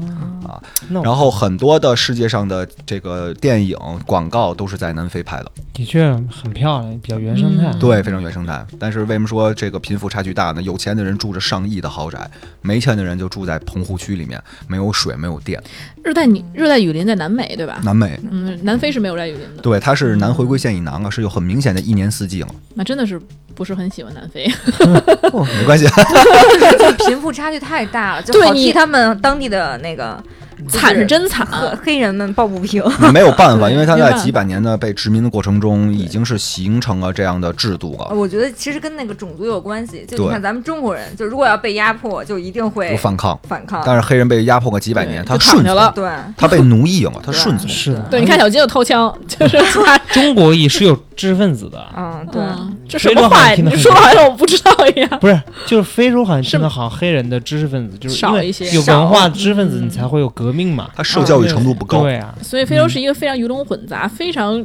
[0.46, 0.62] 啊。
[1.04, 7.72] 然后很多的世界上的这个电影广告都是在南非拍的，的确很漂亮，比较原生态。
[7.72, 8.66] 嗯对，非常原生态。
[8.80, 10.62] 但是为什么说这个贫富差距大呢？
[10.62, 12.30] 有钱的人住着上亿的豪宅，
[12.62, 15.62] 没钱的人就住在棚户区里面，没有水，没有电。
[16.04, 17.80] 热带你热带雨林在南美对吧？
[17.84, 19.62] 南美，嗯，南非是没有热带雨林的。
[19.62, 22.48] 对，它是南回归线以南啊，是有很明显的一年四季了。
[22.74, 23.22] 那真的是
[23.54, 24.46] 不是很喜欢南非。
[25.32, 25.86] 哦，没关系，
[26.80, 30.22] 就贫富差距太大了，就对你好替他们当地的那个
[30.68, 31.46] 惨是真惨，
[31.84, 32.84] 黑黑人们抱不平。
[33.02, 40.06] 你没有办法，因为它没办法在几百年的被殖民的过程中，已经是形成了这样的制度了，我觉得其实跟那个种族有关系。
[40.08, 43.38] 就你看咱们中国人，就如果要被压迫，就一定有会反抗。
[43.48, 43.82] 反抗。
[43.86, 47.68] 但是黑人被压迫个几百年，他顺了，对，他被奴役了，他对顺从。
[47.70, 53.56] 是的，对，你看小金又掏枪，就是 他，中国也是有知识分子的，嗯，对，嗯这什么话呀？
[53.56, 55.10] 你说的好像我不知道一样。
[55.20, 62.04] 不是，就是非洲好像真的好像黑人的知识分子，就是因为少一些有文化知识分子，你才会有革革命嘛，他受教育程度不高。
[62.04, 64.64] 对啊，所以非洲是一个非常鱼龙混杂、非常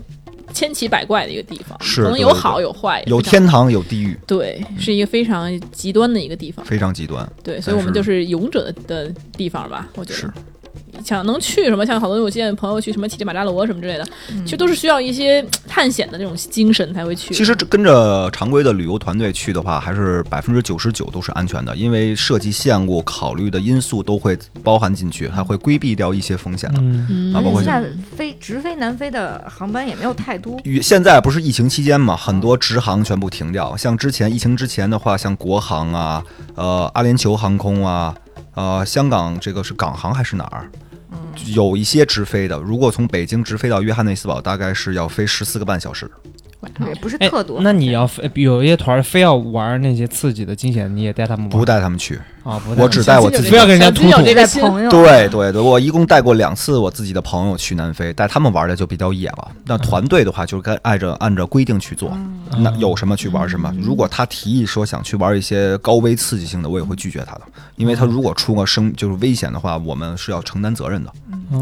[0.53, 6.63] 千奇百怪的一个地方，是可能有好有坏，有天堂，有地狱，对，是一个非常极端的一个地方。
[6.67, 7.27] 非常极端。
[7.43, 10.35] 对，所以我们就是勇者的地方吧，我觉是得。
[11.05, 17.35] 想能去什么，像好多我见朋友去什么乞力马扎罗什么之类的，嗯其实都是需要一些探险的那种精神才会去。
[17.35, 26.81] 其实跟着常规的旅游团队去的话，还是百分之九十九都是安全的，因为设计线路考虑的因素都会包含进去，它会规避掉一些风险的。
[26.81, 33.77] 嗯，嗯，啊包括现在飞直飞南非的航班也没有太多，与现在不是疫情期间嘛，很多直航全部停掉。
[33.77, 36.23] 像之前疫情之前的话，像国航啊，
[36.55, 38.15] 呃，阿联酋航空啊，
[38.55, 40.71] 呃，香港这个是港航还是哪儿？
[41.47, 46.11] 有一些直飞的，如果从北京直飞到约翰内斯堡，大概是要飞十四个半小时。
[46.87, 47.61] 也不是哎特多。
[47.63, 52.59] 那你要非有一些团儿非要玩那些刺激的惊险，你也带他们玩不带他们去，啊？
[52.59, 59.51] 不我只带我自己不要跟人家突突对对对，我一共带过两次我自己的朋友去南非，带他们玩的就比较野了。
[59.65, 63.75] 那团队的话，就是该按着按照规定去做，嗯那有什么去玩什么。
[63.81, 67.43] 如果他提议说想去玩一些高危刺激性的，我也会拒绝他的，
[67.77, 71.13] 因为他如果出个生就是危险的话，我们是要承担责任的。
[71.53, 71.61] 对，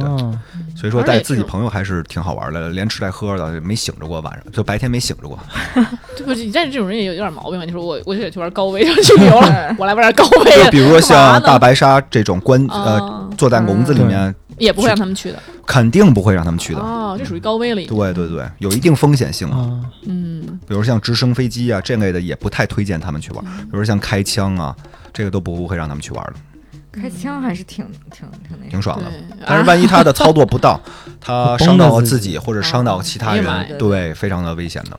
[0.77, 5.39] 所以说带自己朋友还是挺好玩的，连吃带喝的，没醒着过晚上，就白天没醒着过。
[6.16, 7.65] 对不起，但是这种人也有有点毛病嘛。
[7.65, 15.39] 你说我我就得去玩高危，要去旅游了，我来玩点高危的，就比如说像大白鲨这种关哦呃坐在笼子里面，也不会让他们去的。
[15.66, 16.81] 肯定不会让他们去的。
[16.81, 17.94] 哦，这属于高危了已经。
[17.97, 19.48] 对对对，有一定风险性。
[19.51, 23.44] 啊，嗯，比如像直升飞机啊这类的，也不太推荐他们去玩。
[23.44, 24.74] 比如像开枪啊，
[25.12, 26.32] 这个都不会让他们去玩的，
[26.90, 29.05] 开枪还是挺挺挺那挺爽的。
[29.47, 30.81] 但是万一他的操作不当，
[31.20, 34.99] 他伤到了自己或者伤到其他人，对，非常的危险的。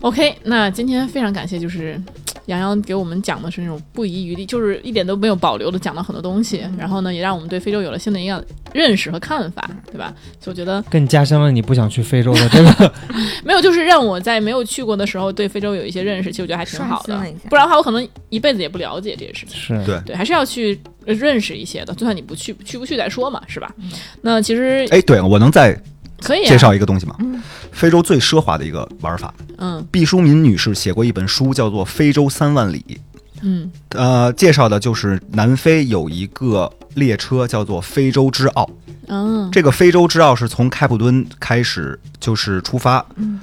[0.00, 2.00] OK，那今天非常感谢，就是
[2.48, 8.42] 洋洋给我们讲的是那种不遗余力，就是一点都没有保留的讲了很多东西，然后呢，也让我们对非洲有了新的一个
[8.72, 10.12] 认识和看法，对吧？
[10.40, 12.92] 所以我觉得更加深了你不想去非洲的 这个。
[13.44, 17.18] 没有，就是让我在没有去过的时候对非洲有一些认识，其实我觉得还挺好的。
[17.50, 19.58] 不然的话，我可能一辈子也不了解这些事情。
[19.58, 23.74] 是对对，还是要去呃认识一些的，就算你不去，去不去再说嘛，是吧？
[24.22, 25.78] 那其实哎，对，我能再
[26.22, 27.16] 可以、啊、介绍一个东西吗？
[27.20, 27.40] 嗯
[27.70, 32.84] 非洲最奢华的一个玩法，嗯毕淑敏女士写过一本书，叫做《非洲三万里》。
[33.42, 38.68] 嗯呃，介绍的就是南非有一个列车叫做非洲之奥。
[39.06, 43.38] 嗯这个非洲之奥是从开普敦开始就是出发，嗯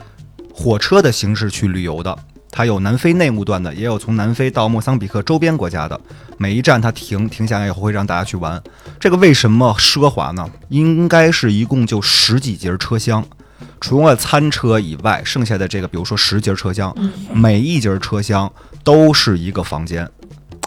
[0.53, 2.18] 火车的形式去旅游的。
[2.57, 5.99] 它有南非内陆段的，也有从南非到莫桑比克周边国家的。
[6.38, 8.64] 每一站它停停下来以后会让大家去玩。
[8.98, 10.49] 这个为什么奢华呢？
[10.69, 13.26] 应该是一共就十几节车厢，
[13.82, 16.95] 除了餐车以外，剩下的这个比如说十节车厢，
[17.34, 18.49] 每一节车厢
[18.86, 20.10] 都是一个房间，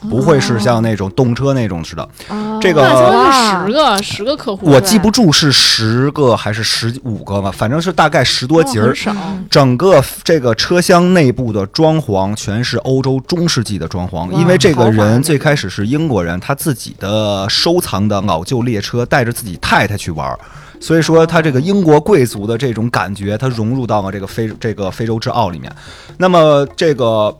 [0.09, 2.09] 不会是像那种动车那种似的。
[2.29, 2.85] 哦这个
[3.31, 8.97] 十个十个客户，我记不住是十个还是十五个吧，反正是大概十多节儿哦很。
[8.97, 9.15] 少，
[9.49, 20.37] 整个这个车厢内部的装潢全是欧洲中世纪的装潢，因为这个人最开始是英国人，他自己的收藏的老旧列车带着自己太太去玩儿。
[20.81, 25.73] 所以说，他这个英国贵族的这种感觉，他融入到了这个非这个非洲之奥里面。
[26.16, 27.37] 那么，这个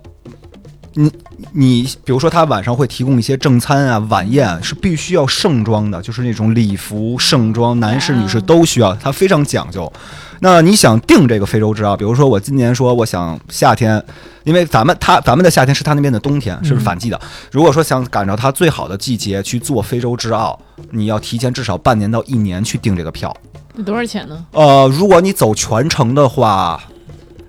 [1.01, 1.13] 你
[1.53, 9.91] 你比如说，他晚上会提供一些正餐啊、晚宴，是必须要盛装的，就是那种礼服盛装，男士、女士都需要，他非常讲究。
[10.41, 14.03] 那你想定这个非洲之奥，比如说我今年说我想夏天，
[14.43, 17.21] 因为咱们他咱们的夏天是他那边的冬天，是不是反季的。
[17.53, 20.59] 如果说想赶着他最好的季节去做非洲之奥，
[20.91, 23.33] 你要提前至少半年到一年去订这个票。
[23.75, 24.45] 那多少钱呢？
[24.51, 26.83] 呃，如果你走全程的话，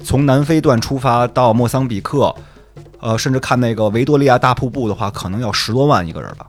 [0.04, 2.36] 从南非段出发到莫桑比克，
[3.00, 6.48] 呃，甚至看那个维多利亚大瀑布的话，可能要十多万一个人吧。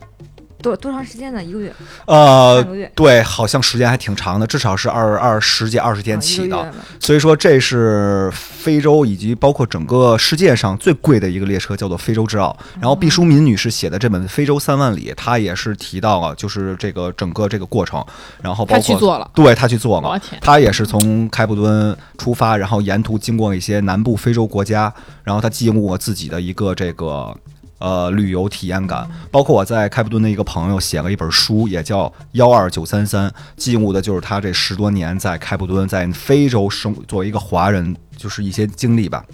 [0.63, 1.43] 多多长时间呢？
[1.43, 1.73] 一个月、
[2.07, 2.65] 呃
[2.95, 6.73] 对，好像时间还挺长的，至少是二二十几二十天啊起的。
[6.99, 12.57] 所以说，这是非洲以及包括整个世界上最贵的一个列车，叫做非洲之奥。
[12.81, 18.05] 然后毕淑敏女士写的这本《非洲三万里》，她也是提到了，就是这个整个这个过程，
[18.43, 20.21] 然后包括他去做了，对她去做了。
[20.41, 24.93] 她也是从开普敦出发，然后沿途经过一些南部非洲国家，
[25.25, 27.35] 然后她记录了自己的一个这个
[27.81, 29.05] 呃旅游体验感。
[29.33, 39.25] 包括我在开普敦的一个朋友写了一本书，也叫《幺二九三三》，记录的就是他这十多年在开普敦在非洲生作为一个华人，就是一些经历吧。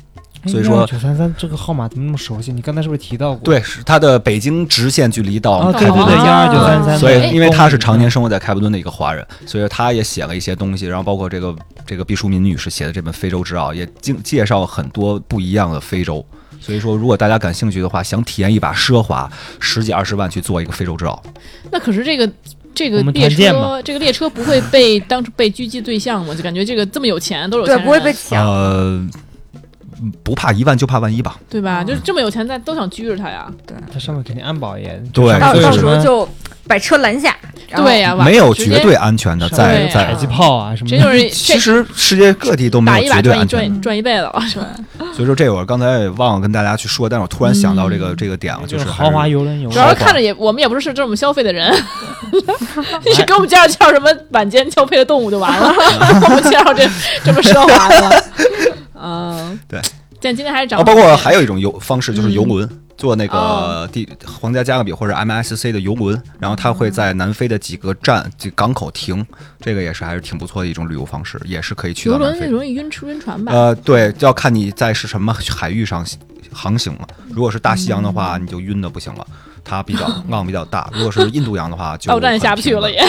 [0.47, 2.53] 所以说九三三这个号码怎么那么熟悉？
[2.53, 3.41] 你刚才是不是提到过？
[3.43, 6.97] 对，是他的北京直线距离到哦，开普敦幺二九三三。
[6.97, 11.53] 所哎以，因为他是常年生活在开普敦的一个华人，所以他也写了一些东西，然后包括这个
[11.85, 16.25] 这个毕淑敏女士写的这本《非洲之奥》，也经介绍了很多不一样的非洲。
[16.61, 19.31] 所以说，如果大家感兴趣的话，想体验一把奢华，
[19.61, 21.23] 十几二十万去做一个非洲之奥，
[21.71, 22.31] 那可是这个
[22.75, 26.35] 这个列车，这个列车不会被当成被狙击对象吗？
[26.35, 28.45] 就感觉这个这么有钱都是有钱对，不会被抢。
[28.45, 29.07] 呃，
[30.23, 31.37] 不怕一万就怕万一吧。
[31.49, 31.83] 对吧？
[31.85, 33.47] 就是这么有钱，咱都想拘着他呀。
[33.67, 36.29] 对，他上面肯定安保也对到到时候就
[36.67, 37.37] 把车拦下，
[37.75, 41.11] 对呀，没有绝对安全的，在在迫击炮啊什么 这就。
[41.11, 44.67] 是其实世界各地都没打一把有绝对安全的，赚一辈子了，是吧？
[45.15, 51.73] 所以说这会儿刚才也忘了跟大家去说，但是我突然想到这个、这个点了，就是是豪华游轮游主要是，看着也，我们也不是这么消费的人，
[53.05, 55.73] 你给我们介绍介绍什么晚间交配的动物就完了，
[56.23, 56.87] 我们介绍这
[57.25, 58.25] 这么奢华的，
[59.01, 59.81] 嗯，对。
[60.21, 62.81] 但今天还是找哦，包括还有一种游方式就是游嗯轮。
[62.97, 69.23] 坐那哦个地皇家加勒比或者 MSC 的游轮，然后它会在南非的几个站、几港口停，
[69.61, 72.51] 这个也是还是挺不错的一种旅游方式，也是可以去游轮。
[72.51, 73.53] 容易晕吃晕船吧？
[73.53, 76.03] 呃，对，要看你在是什么海域上
[76.51, 77.07] 航行了。
[77.29, 79.27] 如果是大西洋的嗯话，你就晕的不行了，
[79.69, 83.03] 它比较 浪比较大；如果是印度洋的话， 就到站下不去了也。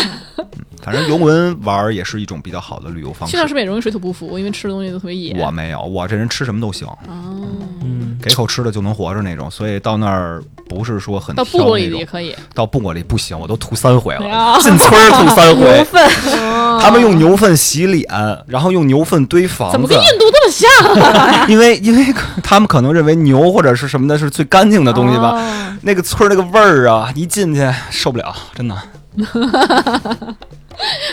[0.83, 3.47] 反正游轮玩儿也是一种比较好的旅游方式去那儿。
[3.47, 4.37] 是不是也容易水土不服？
[4.39, 5.35] 因为吃的东西都特别野。
[5.37, 7.43] 我没有，我这人吃什么都行，哦，
[7.83, 12.33] 嗯，给口吃的就能活着那种，所以到那儿不是说很到部落里也可以。
[12.53, 15.83] 到部落里不行，我都吐三回了，啊进村儿吐三回牛回。
[15.83, 16.09] 粪，
[16.79, 18.07] 他们用牛粪洗脸，
[18.45, 21.49] 然后用牛粪堆房子怎么跟，印度这么像？
[21.49, 25.31] 因为因为他们可能认为牛或者是什么的是最干净的东西吧。
[25.31, 28.75] 哦那个村儿那个味儿啊，一进去受不了，真的。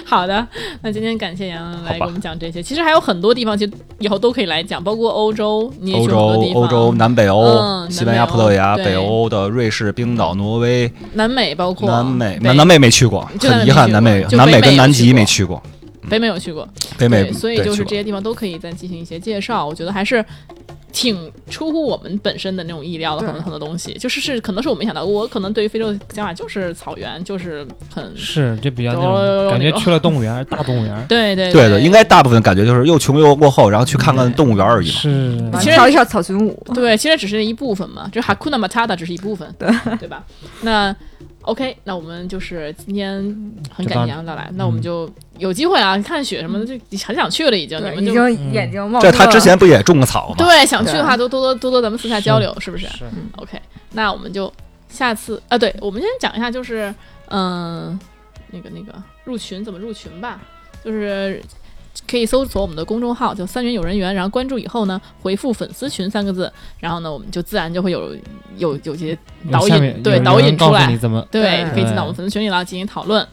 [0.04, 0.46] 好的，
[0.82, 2.62] 那今天感谢杨洋来给我们讲这些。
[2.62, 6.16] 其实还有很多地方，其实以后都可以来讲，包括欧洲，你也欧洲
[6.54, 11.88] 欧洲、南北欧、嗯西班牙、葡萄牙、北欧的瑞士、冰岛、挪威、南美，包括。
[11.88, 15.62] 南美、南南美没去过，很遗憾，南美南美跟南极没去过，
[16.10, 19.64] 北美有去过，北美对，所以就是这些地方都可以再进行一些介绍。
[19.64, 20.22] 我觉得还是
[20.94, 30.94] 挺出乎我们本身的那种意料的，对很多很多东西，就是是可能是我没想到，我可能对于非洲的想法就是草原，就是很是就比较那有种感觉去了动物园，大动物园。
[31.08, 34.94] 对对对的，应该大部分感觉就是又穷又落后，然后去看看动物园而已嘛。
[34.94, 36.64] 是其实跳一跳草裙舞。
[36.72, 39.68] 对，其实只是一部分嘛，就 Hakuna Matata 只是一部分，对
[39.98, 40.22] 对吧？
[40.62, 40.94] 那
[41.44, 43.20] OK，那我们就是今天
[43.70, 48.28] 很感谢杨导来，那我们就有机会啊，看雪什么的，就很想去了，已经，你，们就。
[48.28, 49.12] 已经眼睛冒出了。
[49.12, 50.34] 这他之前不也种过草吗？
[50.38, 53.04] 对，想去的话，多多多多多咱们私下交流，是不是是
[53.36, 53.60] ？OK，
[53.92, 54.52] 那我们就
[54.88, 56.92] 下次啊，对，我们先讲一下，就是
[57.28, 57.98] 嗯、
[58.50, 58.94] 那个那个
[59.24, 60.40] 入群怎么入群吧，
[60.82, 61.42] 就是
[62.06, 68.16] 可以搜索我们的公众号就“三元有人缘”，然后关注以后呢，回复“粉丝群”三个字，然后呢，我们就自然就会有
[68.56, 69.16] 有有些
[69.50, 73.26] 导引对导引出来怎么对，对可以进到我们粉丝群里来进行讨论。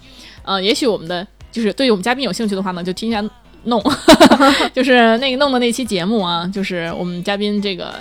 [0.44, 3.24] 呃，也许我们的就是对于我们嘉宾有兴趣的话呢，就听一下
[3.64, 3.82] 弄，
[4.74, 7.94] 就是那个弄的那期节目啊，就是我们嘉宾这个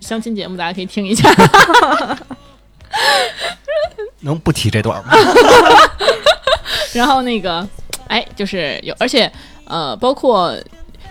[0.00, 1.28] 相亲节目，大家可以听一下。
[4.20, 5.12] 能不提这段吗？
[6.94, 7.66] 然后那个，
[8.08, 9.30] 哎，就是有，而且
[9.66, 10.54] 呃，包括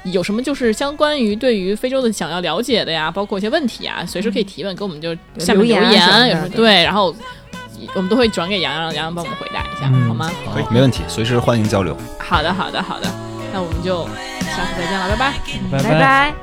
[0.04, 7.16] 有什么就是相关于对于非洲的想要了解的呀，包括一些问题啊，随时可以提问，给我们就下面留言有什么对，然后
[7.94, 10.32] 我们都会转给洋洋，让洋洋帮我们回答一下，嗯好吗？
[10.54, 11.96] 可以，没问题，随时欢迎交流。
[12.20, 13.08] 好的，好的，好的，
[13.54, 14.06] 那我们就
[14.42, 15.34] 下次再见了，拜拜。
[15.72, 16.34] 拜拜